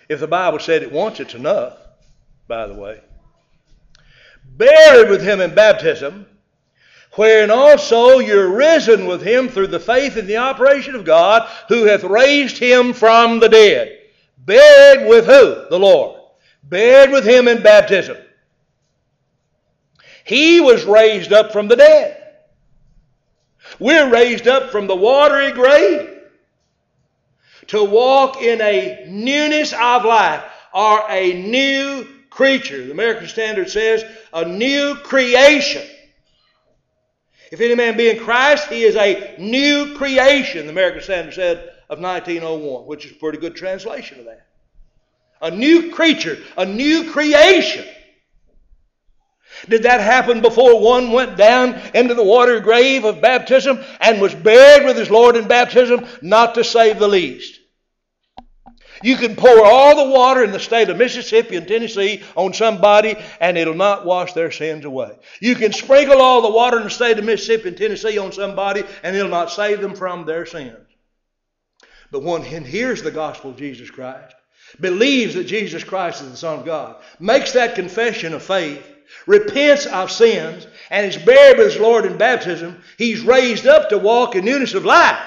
If 0.10 0.20
the 0.20 0.26
Bible 0.28 0.58
said 0.58 0.82
it 0.82 0.92
once, 0.92 1.20
it's 1.20 1.36
enough, 1.36 1.78
by 2.48 2.66
the 2.66 2.74
way. 2.74 3.02
Buried 4.44 5.12
with 5.12 5.22
him 5.22 5.42
in 5.42 5.54
baptism, 5.54 6.26
wherein 7.18 7.52
also 7.52 8.20
you're 8.20 8.56
risen 8.56 9.06
with 9.06 9.22
him 9.22 9.50
through 9.50 9.68
the 9.68 9.80
faith 9.80 10.16
in 10.16 10.28
the 10.28 10.38
operation 10.38 10.96
of 10.96 11.04
God, 11.04 11.50
who 11.68 11.84
hath 11.84 12.04
raised 12.04 12.58
him 12.58 12.94
from 12.94 13.40
the 13.40 13.50
dead. 13.50 14.00
Buried 14.38 15.10
with 15.10 15.26
who? 15.26 15.66
The 15.70 15.80
Lord. 15.80 16.22
Buried 16.64 17.12
with 17.12 17.26
him 17.26 17.48
in 17.48 17.62
baptism. 17.62 18.18
He 20.24 20.62
was 20.62 20.86
raised 20.86 21.34
up 21.34 21.52
from 21.52 21.68
the 21.68 21.76
dead. 21.76 22.24
We're 23.80 24.10
raised 24.10 24.48
up 24.48 24.72
from 24.72 24.88
the 24.88 24.96
watery 24.96 25.52
grave 25.52 26.10
to 27.68 27.84
walk 27.84 28.42
in 28.42 28.62
a 28.62 29.06
newness 29.08 29.74
of 29.74 30.06
life 30.06 30.44
or 30.74 31.04
a 31.10 31.34
new 31.34 32.08
creature. 32.30 32.86
The 32.86 32.92
American 32.92 33.28
Standard 33.28 33.70
says 33.70 34.04
a 34.32 34.46
new 34.46 34.96
creation. 34.96 35.86
If 37.52 37.62
any 37.62 37.76
man 37.76 37.96
be 37.96 38.10
in 38.10 38.20
Christ, 38.20 38.68
he 38.68 38.84
is 38.84 38.96
a 38.96 39.36
new 39.40 39.96
creation, 39.96 40.66
the 40.66 40.72
American 40.72 41.02
Standard 41.02 41.34
said 41.34 41.58
of 41.90 42.00
1901, 42.00 42.86
which 42.86 43.06
is 43.06 43.14
a 43.14 43.16
pretty 43.16 43.38
good 43.38 43.56
translation 43.56 44.20
of 44.20 44.26
that. 44.26 44.48
A 45.42 45.52
new 45.52 45.92
creature, 45.92 46.38
a 46.58 46.66
new 46.66 47.12
creation. 47.12 47.86
Did 49.70 49.84
that 49.84 50.02
happen 50.02 50.42
before 50.42 50.80
one 50.80 51.12
went 51.12 51.38
down 51.38 51.76
into 51.94 52.14
the 52.14 52.24
water 52.24 52.60
grave 52.60 53.06
of 53.06 53.22
baptism 53.22 53.80
and 54.00 54.22
was 54.22 54.36
buried 54.36 54.86
with 54.86 54.98
his 54.98 55.10
Lord 55.10 55.36
in 55.36 55.48
baptism? 55.48 56.06
Not 56.22 56.56
to 56.56 56.64
say 56.64 56.94
the 56.94 57.08
least. 57.08 57.57
You 59.04 59.18
can 59.18 59.36
pour 59.36 59.66
all 59.66 59.96
the 59.96 60.12
water 60.12 60.44
in 60.44 60.52
the 60.52 60.60
state 60.60 60.90
of 60.90 60.98
Mississippi 60.98 61.56
and 61.56 61.68
Tennessee 61.68 62.24
on 62.36 62.54
somebody 62.54 63.16
and 63.40 63.58
it'll 63.58 63.74
not 63.74 64.06
wash 64.06 64.34
their 64.34 64.52
sins 64.52 64.86
away. 64.86 65.12
You 65.40 65.56
can 65.56 65.74
sprinkle 65.74 66.22
all 66.22 66.42
the 66.42 66.52
water 66.52 66.78
in 66.78 66.86
the 66.86 66.90
state 66.90 67.20
of 67.20 67.26
Mississippi 67.26 67.70
and 67.70 67.78
Tennessee 67.78 68.18
on 68.18 68.32
somebody 68.32 68.84
and 69.04 69.16
it'll 69.16 69.30
not 69.30 69.52
save 69.52 69.82
them 69.82 69.96
from 69.96 70.26
their 70.26 70.46
sins. 70.46 70.78
But 72.12 72.24
one 72.24 72.42
who 72.42 72.60
hears 72.62 73.02
the 73.02 73.12
gospel 73.12 73.52
of 73.52 73.58
Jesus 73.58 73.92
Christ, 73.92 74.34
believes 74.80 75.36
that 75.36 75.46
Jesus 75.46 75.84
Christ 75.84 76.22
is 76.22 76.32
the 76.32 76.38
Son 76.38 76.60
of 76.60 76.66
God, 76.66 76.98
makes 77.20 77.54
that 77.54 77.76
confession 77.76 78.34
of 78.34 78.44
faith, 78.44 78.86
repents 79.26 79.86
of 79.86 80.12
sins, 80.12 80.68
and 80.90 81.06
is 81.06 81.18
buried 81.18 81.58
with 81.58 81.74
his 81.74 81.82
Lord 81.82 82.06
in 82.06 82.18
baptism, 82.18 82.82
he's 82.98 83.22
raised 83.22 83.68
up 83.68 83.90
to 83.90 83.98
walk 83.98 84.36
in 84.36 84.46
newness 84.46 84.74
of 84.74 84.86
life. 84.86 85.20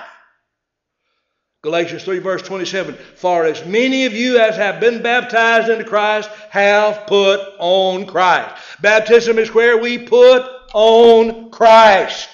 Galatians 1.63 2.05
3, 2.05 2.21
verse 2.21 2.41
27 2.41 2.95
For 3.17 3.45
as 3.45 3.67
many 3.67 4.07
of 4.07 4.15
you 4.15 4.39
as 4.39 4.57
have 4.57 4.81
been 4.81 5.03
baptized 5.03 5.69
into 5.69 5.85
Christ 5.85 6.31
have 6.49 7.07
put 7.07 7.41
on 7.59 8.07
Christ. 8.07 8.55
Baptism 8.81 9.39
is 9.39 9.53
where 9.53 9.77
we 9.77 9.99
put 9.99 10.43
on 10.73 11.51
Christ. 11.51 12.31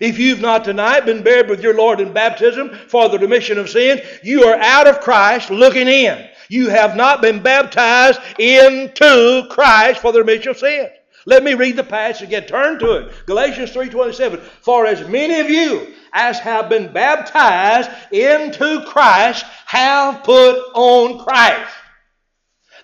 If 0.00 0.18
you've 0.18 0.42
not 0.42 0.64
tonight 0.64 1.06
been 1.06 1.22
buried 1.22 1.48
with 1.48 1.62
your 1.62 1.74
Lord 1.74 2.00
in 2.00 2.12
baptism 2.12 2.70
for 2.88 3.08
the 3.08 3.18
remission 3.18 3.56
of 3.58 3.70
sins, 3.70 4.02
you 4.22 4.44
are 4.44 4.60
out 4.60 4.86
of 4.86 5.00
Christ 5.00 5.50
looking 5.50 5.88
in. 5.88 6.28
You 6.50 6.68
have 6.68 6.96
not 6.96 7.22
been 7.22 7.42
baptized 7.42 8.20
into 8.38 9.46
Christ 9.50 10.00
for 10.00 10.12
the 10.12 10.20
remission 10.20 10.50
of 10.50 10.58
sins. 10.58 10.90
Let 11.24 11.42
me 11.42 11.54
read 11.54 11.76
the 11.76 11.84
passage 11.84 12.28
again. 12.28 12.44
Turn 12.44 12.78
to 12.78 12.92
it. 12.92 13.12
Galatians 13.26 13.72
3.27. 13.72 14.38
For 14.40 14.86
as 14.86 15.06
many 15.08 15.40
of 15.40 15.50
you 15.50 15.94
as 16.12 16.38
have 16.40 16.68
been 16.68 16.92
baptized 16.92 17.90
into 18.12 18.84
Christ 18.86 19.44
have 19.66 20.22
put 20.24 20.56
on 20.74 21.18
Christ. 21.24 21.74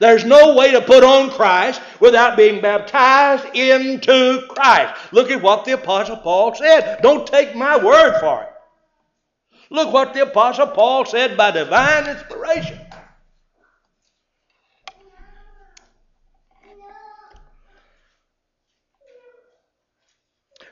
There's 0.00 0.24
no 0.24 0.54
way 0.54 0.72
to 0.72 0.80
put 0.80 1.04
on 1.04 1.30
Christ 1.30 1.80
without 2.00 2.36
being 2.36 2.60
baptized 2.60 3.54
into 3.54 4.42
Christ. 4.48 5.12
Look 5.12 5.30
at 5.30 5.40
what 5.40 5.64
the 5.64 5.72
Apostle 5.72 6.16
Paul 6.16 6.54
said. 6.54 7.00
Don't 7.00 7.26
take 7.26 7.54
my 7.54 7.76
word 7.76 8.18
for 8.20 8.42
it. 8.42 8.50
Look 9.70 9.92
what 9.92 10.12
the 10.12 10.22
Apostle 10.22 10.68
Paul 10.68 11.04
said 11.04 11.36
by 11.36 11.52
divine 11.52 12.08
inspiration. 12.08 12.80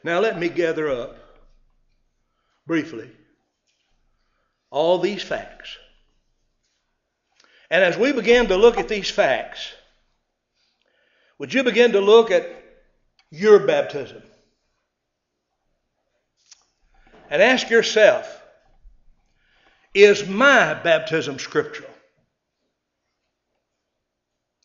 Now, 0.04 0.18
let 0.18 0.36
me 0.36 0.48
gather 0.48 0.90
up 0.90 1.21
briefly 2.66 3.10
all 4.72 4.98
these 4.98 5.22
facts. 5.22 5.76
And 7.70 7.84
as 7.84 7.96
we 7.96 8.12
begin 8.12 8.48
to 8.48 8.56
look 8.56 8.78
at 8.78 8.88
these 8.88 9.10
facts, 9.10 9.72
would 11.38 11.52
you 11.54 11.62
begin 11.62 11.92
to 11.92 12.00
look 12.00 12.30
at 12.30 12.46
your 13.30 13.60
baptism? 13.60 14.22
And 17.30 17.42
ask 17.42 17.70
yourself 17.70 18.40
is 19.94 20.26
my 20.26 20.72
baptism 20.72 21.38
scriptural? 21.38 21.90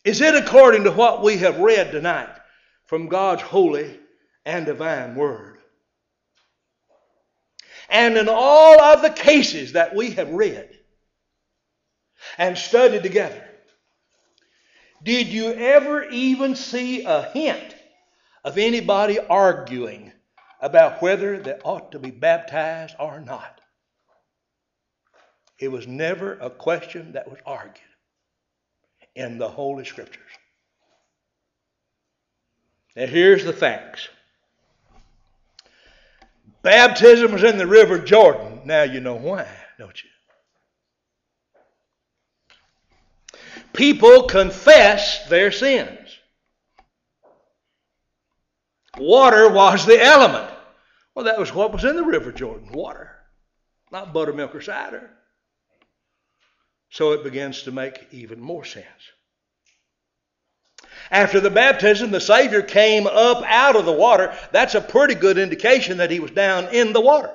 Is 0.05 0.21
it 0.21 0.35
according 0.35 0.85
to 0.85 0.91
what 0.91 1.21
we 1.21 1.37
have 1.39 1.59
read 1.59 1.91
tonight 1.91 2.33
from 2.85 3.09
God's 3.09 3.41
holy 3.41 3.99
and 4.45 4.65
divine 4.65 5.15
word? 5.15 5.56
And 7.89 8.17
in 8.17 8.27
all 8.29 8.81
of 8.81 9.01
the 9.01 9.09
cases 9.09 9.73
that 9.73 9.95
we 9.95 10.11
have 10.11 10.29
read 10.31 10.69
and 12.37 12.57
studied 12.57 13.03
together, 13.03 13.43
did 15.03 15.27
you 15.27 15.53
ever 15.53 16.03
even 16.05 16.55
see 16.55 17.03
a 17.05 17.23
hint 17.31 17.75
of 18.43 18.57
anybody 18.57 19.19
arguing 19.19 20.11
about 20.59 21.01
whether 21.01 21.37
they 21.37 21.59
ought 21.63 21.91
to 21.91 21.99
be 21.99 22.11
baptized 22.11 22.95
or 22.99 23.19
not? 23.19 23.61
It 25.59 25.69
was 25.69 25.87
never 25.87 26.33
a 26.33 26.49
question 26.49 27.13
that 27.13 27.29
was 27.29 27.39
argued 27.45 27.83
in 29.15 29.37
the 29.37 29.49
Holy 29.49 29.85
Scriptures. 29.85 30.23
Now, 32.95 33.07
here's 33.07 33.43
the 33.43 33.53
facts 33.53 34.09
baptism 36.67 37.31
was 37.31 37.45
in 37.45 37.57
the 37.57 37.65
River 37.65 37.97
Jordan. 37.97 38.59
Now 38.65 38.83
you 38.83 38.99
know 38.99 39.15
why, 39.15 39.47
don't 39.79 40.03
you? 40.03 40.09
People 43.71 44.23
confess 44.23 45.25
their 45.29 45.49
sins. 45.49 46.19
Water 48.97 49.49
was 49.49 49.85
the 49.85 50.03
element. 50.03 50.51
Well, 51.15 51.23
that 51.25 51.39
was 51.39 51.53
what 51.53 51.71
was 51.71 51.85
in 51.85 51.95
the 51.95 52.03
River 52.03 52.33
Jordan 52.33 52.73
water, 52.73 53.15
not 53.89 54.11
buttermilk 54.11 54.53
or 54.53 54.61
cider. 54.61 55.09
So 56.89 57.13
it 57.13 57.23
begins 57.23 57.63
to 57.63 57.71
make 57.71 58.07
even 58.11 58.41
more 58.41 58.65
sense. 58.65 58.85
After 61.09 61.39
the 61.39 61.49
baptism, 61.49 62.11
the 62.11 62.19
Savior 62.19 62.61
came 62.61 63.07
up 63.07 63.43
out 63.45 63.75
of 63.75 63.85
the 63.85 63.93
water. 63.93 64.35
That's 64.51 64.75
a 64.75 64.81
pretty 64.81 65.15
good 65.15 65.37
indication 65.37 65.97
that 65.97 66.11
he 66.11 66.19
was 66.19 66.31
down 66.31 66.73
in 66.73 66.93
the 66.93 67.01
water. 67.01 67.33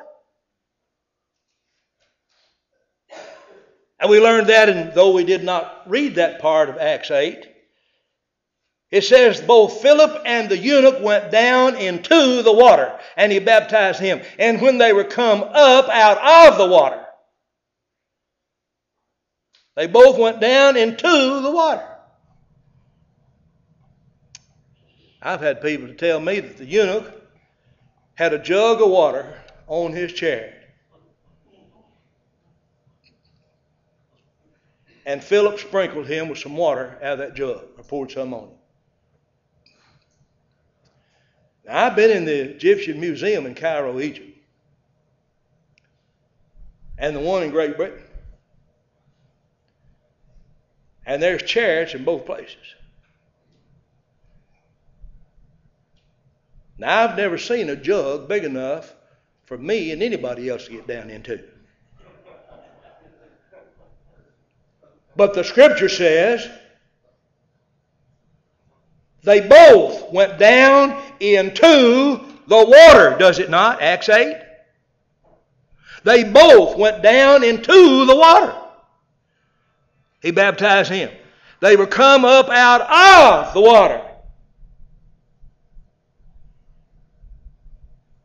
And 3.98 4.10
we 4.10 4.20
learned 4.20 4.48
that, 4.48 4.68
and 4.68 4.92
though 4.94 5.12
we 5.12 5.24
did 5.24 5.44
not 5.44 5.84
read 5.86 6.16
that 6.16 6.40
part 6.40 6.68
of 6.68 6.76
Acts 6.76 7.10
8, 7.10 7.46
it 8.90 9.04
says 9.04 9.40
both 9.40 9.80
Philip 9.80 10.22
and 10.26 10.48
the 10.48 10.58
eunuch 10.58 11.00
went 11.00 11.30
down 11.30 11.76
into 11.76 12.42
the 12.42 12.52
water, 12.52 12.98
and 13.16 13.32
he 13.32 13.38
baptized 13.38 14.00
him. 14.00 14.20
And 14.38 14.60
when 14.60 14.78
they 14.78 14.92
were 14.92 15.04
come 15.04 15.42
up 15.42 15.88
out 15.88 16.52
of 16.52 16.58
the 16.58 16.66
water, 16.66 17.02
they 19.76 19.86
both 19.86 20.18
went 20.18 20.40
down 20.40 20.76
into 20.76 21.40
the 21.40 21.50
water. 21.50 21.91
I've 25.22 25.40
had 25.40 25.62
people 25.62 25.86
to 25.86 25.94
tell 25.94 26.20
me 26.20 26.40
that 26.40 26.58
the 26.58 26.64
eunuch 26.64 27.22
had 28.14 28.32
a 28.32 28.38
jug 28.38 28.82
of 28.82 28.90
water 28.90 29.38
on 29.68 29.92
his 29.92 30.12
chair. 30.12 30.54
And 35.06 35.22
Philip 35.22 35.58
sprinkled 35.58 36.06
him 36.06 36.28
with 36.28 36.38
some 36.38 36.56
water 36.56 36.98
out 37.02 37.14
of 37.14 37.18
that 37.18 37.34
jug, 37.34 37.64
or 37.76 37.84
poured 37.84 38.10
some 38.10 38.34
on 38.34 38.44
him. 38.44 38.56
Now, 41.66 41.86
I've 41.86 41.96
been 41.96 42.10
in 42.10 42.24
the 42.24 42.50
Egyptian 42.50 43.00
Museum 43.00 43.46
in 43.46 43.54
Cairo, 43.54 44.00
Egypt, 44.00 44.36
and 46.98 47.16
the 47.16 47.20
one 47.20 47.42
in 47.42 47.50
Great 47.50 47.76
Britain. 47.76 48.02
And 51.04 51.20
there's 51.22 51.42
chariots 51.42 51.94
in 51.94 52.04
both 52.04 52.26
places. 52.26 52.56
Now, 56.82 57.04
I've 57.04 57.16
never 57.16 57.38
seen 57.38 57.70
a 57.70 57.76
jug 57.76 58.26
big 58.26 58.42
enough 58.42 58.92
for 59.44 59.56
me 59.56 59.92
and 59.92 60.02
anybody 60.02 60.48
else 60.48 60.64
to 60.64 60.72
get 60.72 60.88
down 60.88 61.10
into. 61.10 61.40
But 65.14 65.32
the 65.32 65.44
scripture 65.44 65.88
says 65.88 66.50
they 69.22 69.46
both 69.46 70.10
went 70.12 70.40
down 70.40 71.00
into 71.20 72.20
the 72.48 72.66
water, 72.66 73.16
does 73.16 73.38
it 73.38 73.48
not? 73.48 73.80
Acts 73.80 74.08
8. 74.08 74.42
They 76.02 76.24
both 76.24 76.76
went 76.76 77.00
down 77.00 77.44
into 77.44 78.06
the 78.06 78.16
water. 78.16 78.56
He 80.20 80.32
baptized 80.32 80.90
him. 80.90 81.12
They 81.60 81.76
were 81.76 81.86
come 81.86 82.24
up 82.24 82.48
out 82.48 82.80
of 82.80 83.54
the 83.54 83.60
water. 83.60 84.01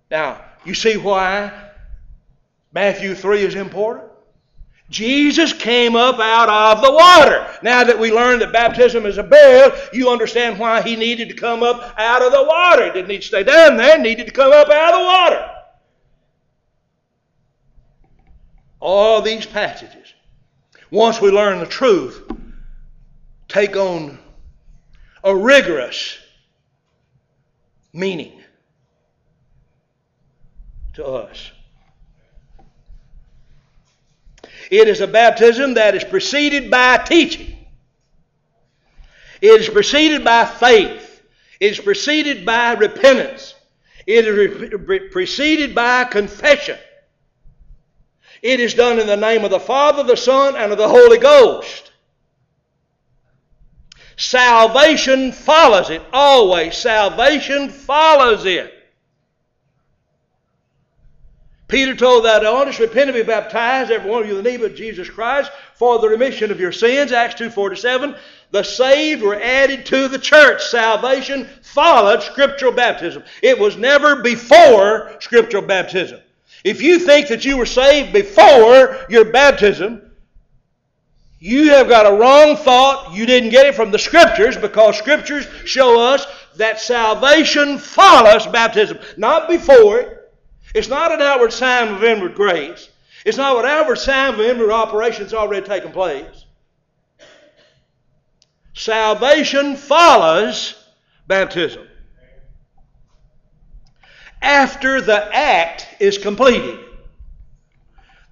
Now, 0.09 0.41
you 0.65 0.73
see 0.73 0.97
why 0.97 1.51
Matthew 2.73 3.15
3 3.15 3.43
is 3.43 3.55
important? 3.55 4.05
Jesus 4.89 5.51
came 5.51 5.97
up 5.97 6.19
out 6.19 6.77
of 6.77 6.83
the 6.83 6.91
water. 6.91 7.45
Now 7.61 7.83
that 7.83 7.99
we 7.99 8.11
learned 8.11 8.41
that 8.41 8.53
baptism 8.53 9.05
is 9.05 9.17
a 9.17 9.23
burial, 9.23 9.77
you 9.91 10.09
understand 10.09 10.57
why 10.57 10.81
he 10.81 10.95
needed 10.95 11.27
to 11.29 11.35
come 11.35 11.61
up 11.61 11.93
out 11.97 12.21
of 12.21 12.31
the 12.31 12.43
water. 12.43 12.85
He 12.85 12.91
didn't 12.91 13.09
need 13.09 13.21
to 13.21 13.27
stay 13.27 13.43
down 13.43 13.75
there, 13.75 13.97
he 13.97 14.03
needed 14.03 14.27
to 14.27 14.31
come 14.31 14.53
up 14.53 14.69
out 14.69 14.93
of 14.93 14.99
the 14.99 15.05
water. 15.05 15.51
All 18.79 19.21
these 19.21 19.45
passages, 19.45 20.13
once 20.89 21.19
we 21.19 21.31
learn 21.31 21.59
the 21.59 21.65
truth, 21.65 22.31
take 23.49 23.75
on 23.75 24.19
a 25.23 25.35
rigorous 25.35 26.17
meaning 27.91 28.36
to 30.97 31.05
us. 31.05 31.51
It 34.69 34.87
is 34.87 34.99
a 34.99 35.07
baptism 35.07 35.75
that 35.75 35.95
is 35.95 36.03
preceded 36.03 36.69
by 36.69 36.97
teaching. 36.97 37.55
It 39.39 39.61
is 39.61 39.69
preceded 39.69 40.23
by 40.23 40.45
faith. 40.45 41.21
It 41.59 41.71
is 41.71 41.79
preceded 41.79 42.45
by 42.45 42.73
repentance. 42.73 43.53
It 44.05 44.25
is 44.25 44.87
re- 44.87 45.09
preceded 45.09 45.75
by 45.75 46.05
confession. 46.05 46.77
It 48.41 48.59
is 48.59 48.73
done 48.73 48.99
in 48.99 49.07
the 49.07 49.17
name 49.17 49.45
of 49.45 49.51
the 49.51 49.59
Father, 49.59 50.03
the 50.03 50.17
Son, 50.17 50.55
and 50.55 50.71
of 50.71 50.77
the 50.77 50.89
Holy 50.89 51.19
Ghost. 51.19 51.91
Salvation 54.15 55.31
follows 55.31 55.91
it. 55.91 56.01
Always. 56.11 56.75
Salvation 56.75 57.69
follows 57.69 58.45
it. 58.45 58.73
Peter 61.67 61.95
told 61.95 62.23
that 62.23 62.45
honest, 62.45 62.79
repent 62.79 63.09
and 63.09 63.17
be 63.17 63.23
baptized, 63.23 63.91
every 63.91 64.09
one 64.09 64.21
of 64.21 64.27
you 64.27 64.37
in 64.37 64.43
the 64.43 64.49
name 64.49 64.63
of 64.63 64.75
Jesus 64.75 65.09
Christ, 65.09 65.51
for 65.75 65.99
the 65.99 66.07
remission 66.07 66.49
of 66.49 66.59
your 66.59 66.71
sins. 66.71 67.11
Acts 67.11 67.35
2.47. 67.35 68.17
The 68.51 68.63
saved 68.63 69.21
were 69.21 69.35
added 69.35 69.85
to 69.87 70.07
the 70.07 70.19
church. 70.19 70.63
Salvation 70.63 71.45
followed 71.61 72.23
scriptural 72.23 72.71
baptism. 72.71 73.23
It 73.43 73.59
was 73.59 73.75
never 73.75 74.21
before 74.21 75.17
scriptural 75.19 75.63
baptism. 75.63 76.21
If 76.63 76.81
you 76.81 76.99
think 76.99 77.27
that 77.27 77.43
you 77.43 77.57
were 77.57 77.65
saved 77.65 78.13
before 78.13 79.05
your 79.09 79.25
baptism, 79.25 80.01
you 81.39 81.71
have 81.71 81.89
got 81.89 82.05
a 82.05 82.15
wrong 82.15 82.55
thought. 82.55 83.13
You 83.13 83.25
didn't 83.25 83.49
get 83.49 83.65
it 83.65 83.75
from 83.75 83.91
the 83.91 83.99
scriptures 83.99 84.55
because 84.55 84.97
scriptures 84.97 85.45
show 85.65 85.99
us 85.99 86.25
that 86.55 86.79
salvation 86.79 87.77
follows 87.77 88.47
baptism, 88.47 88.97
not 89.17 89.49
before 89.49 89.99
it. 89.99 90.16
It's 90.73 90.87
not 90.87 91.11
an 91.11 91.21
outward 91.21 91.53
sign 91.53 91.89
of 91.89 92.03
inward 92.03 92.35
grace. 92.35 92.89
It's 93.25 93.37
not 93.37 93.57
an 93.57 93.65
outward 93.65 93.97
sign 93.97 94.33
of 94.33 94.41
inward 94.41 94.71
operation 94.71 95.23
that's 95.23 95.33
already 95.33 95.65
taken 95.65 95.91
place. 95.91 96.45
Salvation 98.73 99.75
follows 99.75 100.75
baptism. 101.27 101.87
After 104.41 105.01
the 105.01 105.35
act 105.35 105.87
is 105.99 106.17
completed, 106.17 106.79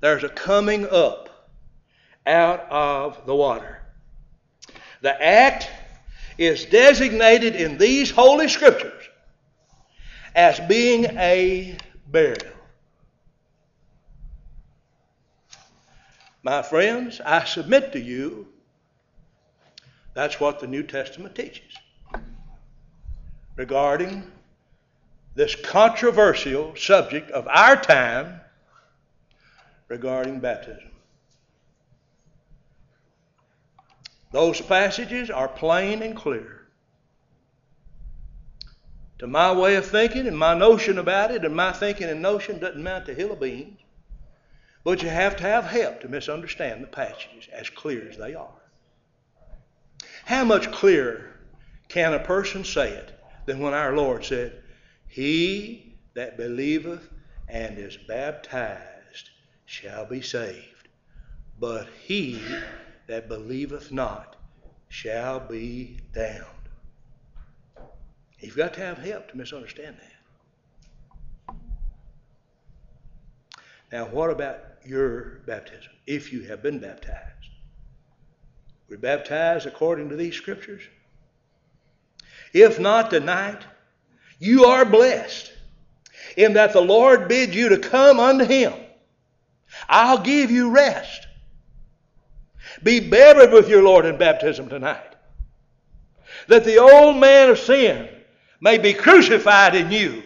there's 0.02 0.24
a 0.24 0.30
coming 0.30 0.88
up 0.90 1.52
out 2.28 2.68
of 2.70 3.26
the 3.26 3.36
water. 3.36 3.82
The 5.02 5.22
act 5.22 5.70
is 6.38 6.66
designated 6.66 7.56
in 7.56 7.78
these 7.78 8.12
holy 8.12 8.48
scriptures 8.48 9.04
as 10.36 10.60
being 10.62 11.06
a 11.18 11.78
burial. 12.16 12.56
My 16.44 16.62
friends, 16.62 17.20
I 17.20 17.44
submit 17.44 17.92
to 17.92 18.00
you 18.00 18.48
that's 20.14 20.40
what 20.40 20.62
the 20.62 20.68
New 20.68 20.84
Testament 20.84 21.36
teaches 21.36 21.74
regarding 23.58 24.32
this 25.34 25.56
controversial 25.56 26.74
subject 26.78 27.32
of 27.32 27.50
our 27.50 27.76
time 27.76 28.40
regarding 29.90 30.40
baptism. 30.40 30.92
Those 34.32 34.62
passages 34.62 35.30
are 35.30 35.50
plain 35.50 36.02
and 36.02 36.16
clear 36.16 36.65
to 39.20 39.28
my 39.28 39.52
way 39.52 39.76
of 39.76 39.86
thinking 39.86 40.28
and 40.28 40.38
my 40.38 40.54
notion 40.54 40.98
about 40.98 41.32
it, 41.32 41.46
and 41.46 41.56
my 41.56 41.72
thinking 41.72 42.10
and 42.10 42.22
notion 42.22 42.60
doesn't 42.60 42.82
amount 42.82 43.06
to 43.06 43.14
hill 43.14 43.32
of 43.32 43.40
beans. 43.40 43.80
But 44.84 45.02
you 45.02 45.10
have 45.10 45.36
to 45.38 45.44
have 45.44 45.66
help 45.66 46.02
to 46.02 46.08
misunderstand 46.08 46.84
the 46.84 46.88
passages 46.88 47.48
as 47.52 47.70
clear 47.70 48.08
as 48.10 48.18
they 48.18 48.36
are. 48.36 48.62
How 50.26 50.44
much 50.44 50.72
clearer 50.72 51.40
can 51.88 52.14
a 52.14 52.20
person 52.20 52.64
say 52.64 52.92
it 52.92 53.12
than 53.46 53.60
when 53.60 53.74
our 53.74 53.96
Lord 53.96 54.26
said, 54.26 54.62
He 55.08 55.98
that 56.14 56.38
believeth 56.38 57.10
and 57.48 57.78
is 57.78 57.98
baptized 58.08 59.30
shall 59.66 60.06
be 60.06 60.22
saved, 60.22 60.88
but 61.60 61.88
he 62.04 62.42
that 63.08 63.28
believeth 63.28 63.92
not 63.92 64.36
shall 64.90 65.40
be 65.40 66.00
damned. 66.14 66.55
You've 68.40 68.56
got 68.56 68.74
to 68.76 68.82
have 68.82 68.98
help 68.98 69.30
to 69.32 69.38
misunderstand 69.38 69.98
that. 69.98 71.56
Now, 73.92 74.06
what 74.06 74.30
about 74.30 74.60
your 74.86 75.40
baptism, 75.46 75.92
if 76.06 76.34
you 76.34 76.42
have 76.44 76.62
been 76.62 76.80
baptized? 76.80 77.50
We're 78.90 78.98
baptized 78.98 79.66
according 79.66 80.10
to 80.10 80.16
these 80.16 80.36
scriptures. 80.36 80.84
If 82.54 82.80
not 82.80 83.10
tonight, 83.10 83.64
you 84.40 84.66
are 84.66 84.86
blessed 84.86 85.52
in 86.38 86.54
that 86.54 86.74
the 86.74 86.82
Lord 86.82 87.28
bids 87.28 87.56
you 87.56 87.70
to 87.70 87.78
come 87.78 88.20
unto 88.20 88.46
Him. 88.46 88.74
I'll 89.88 90.20
give 90.22 90.52
you 90.52 90.70
rest. 90.70 91.28
Be 92.84 93.00
buried 93.00 93.52
with 93.52 93.70
your 93.70 93.84
Lord 93.84 94.06
in 94.06 94.18
baptism 94.18 94.70
tonight. 94.70 95.16
That 96.48 96.66
the 96.66 96.78
old 96.78 97.18
man 97.18 97.50
of 97.50 97.60
sin 97.60 98.10
may 98.66 98.80
be 98.80 98.94
crucified 98.94 99.76
in 99.76 99.92
you. 99.92 100.24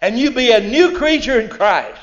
And 0.00 0.16
you 0.16 0.30
be 0.30 0.52
a 0.52 0.60
new 0.60 0.96
creature 0.96 1.40
in 1.40 1.50
Christ. 1.50 2.00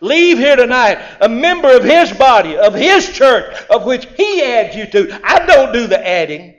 Leave 0.00 0.36
here 0.36 0.56
tonight 0.56 0.98
a 1.20 1.28
member 1.28 1.74
of 1.74 1.84
His 1.84 2.12
body, 2.12 2.56
of 2.56 2.74
His 2.74 3.08
church, 3.08 3.56
of 3.70 3.84
which 3.84 4.06
He 4.16 4.42
adds 4.42 4.74
you 4.74 4.86
to. 4.86 5.20
I 5.22 5.46
don't 5.46 5.72
do 5.72 5.86
the 5.86 6.06
adding. 6.06 6.56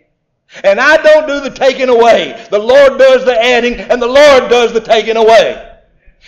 And 0.63 0.79
I 0.79 0.95
don't 0.95 1.27
do 1.27 1.41
the 1.41 1.49
taking 1.49 1.89
away. 1.89 2.47
The 2.49 2.57
Lord 2.57 2.97
does 2.97 3.25
the 3.25 3.37
adding, 3.37 3.75
and 3.75 4.01
the 4.01 4.07
Lord 4.07 4.49
does 4.49 4.71
the 4.71 4.81
taking 4.81 5.17
away. 5.17 5.77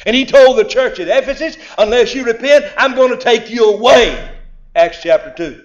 And 0.05 0.13
He 0.13 0.25
told 0.25 0.57
the 0.57 0.65
church 0.65 0.99
at 0.99 1.07
Ephesus, 1.07 1.55
unless 1.77 2.13
you 2.13 2.25
repent, 2.25 2.65
I'm 2.77 2.95
going 2.95 3.11
to 3.11 3.17
take 3.17 3.49
you 3.49 3.73
away. 3.73 4.29
Acts 4.75 4.99
chapter 5.01 5.33
2. 5.37 5.63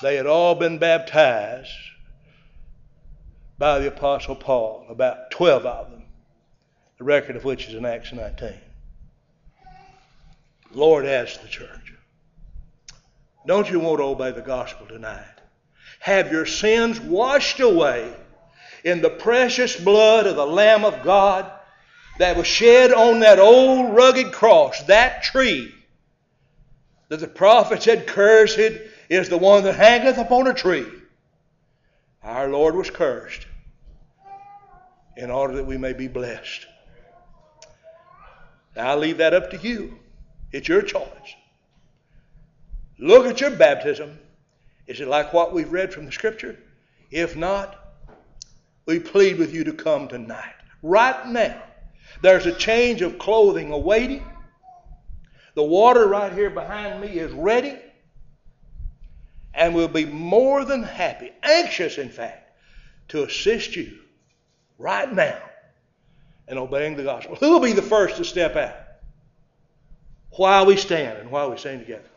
They 0.00 0.16
had 0.16 0.26
all 0.26 0.54
been 0.54 0.78
baptized 0.78 1.70
by 3.58 3.80
the 3.80 3.88
Apostle 3.88 4.36
Paul, 4.36 4.86
about 4.88 5.32
12 5.32 5.66
of 5.66 5.90
them, 5.90 6.04
the 6.96 7.04
record 7.04 7.34
of 7.34 7.44
which 7.44 7.66
is 7.66 7.74
in 7.74 7.84
Acts 7.84 8.12
19. 8.12 8.54
Lord 10.72 11.04
asked 11.04 11.42
the 11.42 11.48
church, 11.48 11.92
Don't 13.46 13.68
you 13.68 13.80
want 13.80 13.98
to 13.98 14.04
obey 14.04 14.30
the 14.30 14.42
gospel 14.42 14.86
tonight? 14.86 15.24
Have 16.00 16.30
your 16.30 16.46
sins 16.46 17.00
washed 17.00 17.58
away 17.58 18.14
in 18.84 19.00
the 19.00 19.10
precious 19.10 19.74
blood 19.76 20.26
of 20.26 20.36
the 20.36 20.46
Lamb 20.46 20.84
of 20.84 21.02
God 21.02 21.50
that 22.18 22.36
was 22.36 22.46
shed 22.46 22.92
on 22.92 23.20
that 23.20 23.40
old 23.40 23.94
rugged 23.94 24.32
cross, 24.32 24.82
that 24.84 25.24
tree 25.24 25.74
that 27.08 27.20
the 27.20 27.26
prophets 27.26 27.86
had 27.86 28.06
cursed 28.06 28.60
is 29.08 29.28
the 29.28 29.38
one 29.38 29.64
that 29.64 29.74
hangeth 29.74 30.18
upon 30.18 30.46
a 30.46 30.54
tree. 30.54 30.86
Our 32.22 32.48
Lord 32.48 32.76
was 32.76 32.90
cursed 32.90 33.47
in 35.18 35.32
order 35.32 35.56
that 35.56 35.66
we 35.66 35.76
may 35.76 35.92
be 35.92 36.06
blessed. 36.06 36.64
Now, 38.76 38.92
I 38.92 38.94
leave 38.94 39.18
that 39.18 39.34
up 39.34 39.50
to 39.50 39.56
you. 39.56 39.98
It's 40.52 40.68
your 40.68 40.80
choice. 40.80 41.34
Look 43.00 43.26
at 43.26 43.40
your 43.40 43.50
baptism. 43.50 44.16
Is 44.86 45.00
it 45.00 45.08
like 45.08 45.32
what 45.32 45.52
we've 45.52 45.72
read 45.72 45.92
from 45.92 46.06
the 46.06 46.12
Scripture? 46.12 46.56
If 47.10 47.36
not, 47.36 47.76
we 48.86 49.00
plead 49.00 49.38
with 49.38 49.52
you 49.52 49.64
to 49.64 49.72
come 49.72 50.06
tonight. 50.06 50.54
Right 50.82 51.26
now, 51.26 51.60
there's 52.22 52.46
a 52.46 52.54
change 52.54 53.02
of 53.02 53.18
clothing 53.18 53.72
awaiting. 53.72 54.24
The 55.54 55.64
water 55.64 56.06
right 56.06 56.32
here 56.32 56.50
behind 56.50 57.00
me 57.00 57.08
is 57.08 57.32
ready. 57.32 57.76
And 59.52 59.74
we'll 59.74 59.88
be 59.88 60.06
more 60.06 60.64
than 60.64 60.84
happy, 60.84 61.32
anxious 61.42 61.98
in 61.98 62.08
fact, 62.08 62.52
to 63.08 63.24
assist 63.24 63.74
you 63.74 63.98
right 64.78 65.12
now 65.12 65.38
and 66.46 66.58
obeying 66.58 66.96
the 66.96 67.02
gospel. 67.02 67.36
Who 67.36 67.50
will 67.50 67.60
be 67.60 67.72
the 67.72 67.82
first 67.82 68.16
to 68.16 68.24
step 68.24 68.56
out? 68.56 68.76
While 70.30 70.66
we 70.66 70.76
stand 70.76 71.18
and 71.18 71.30
while 71.30 71.50
we 71.50 71.58
sing 71.58 71.80
together. 71.80 72.08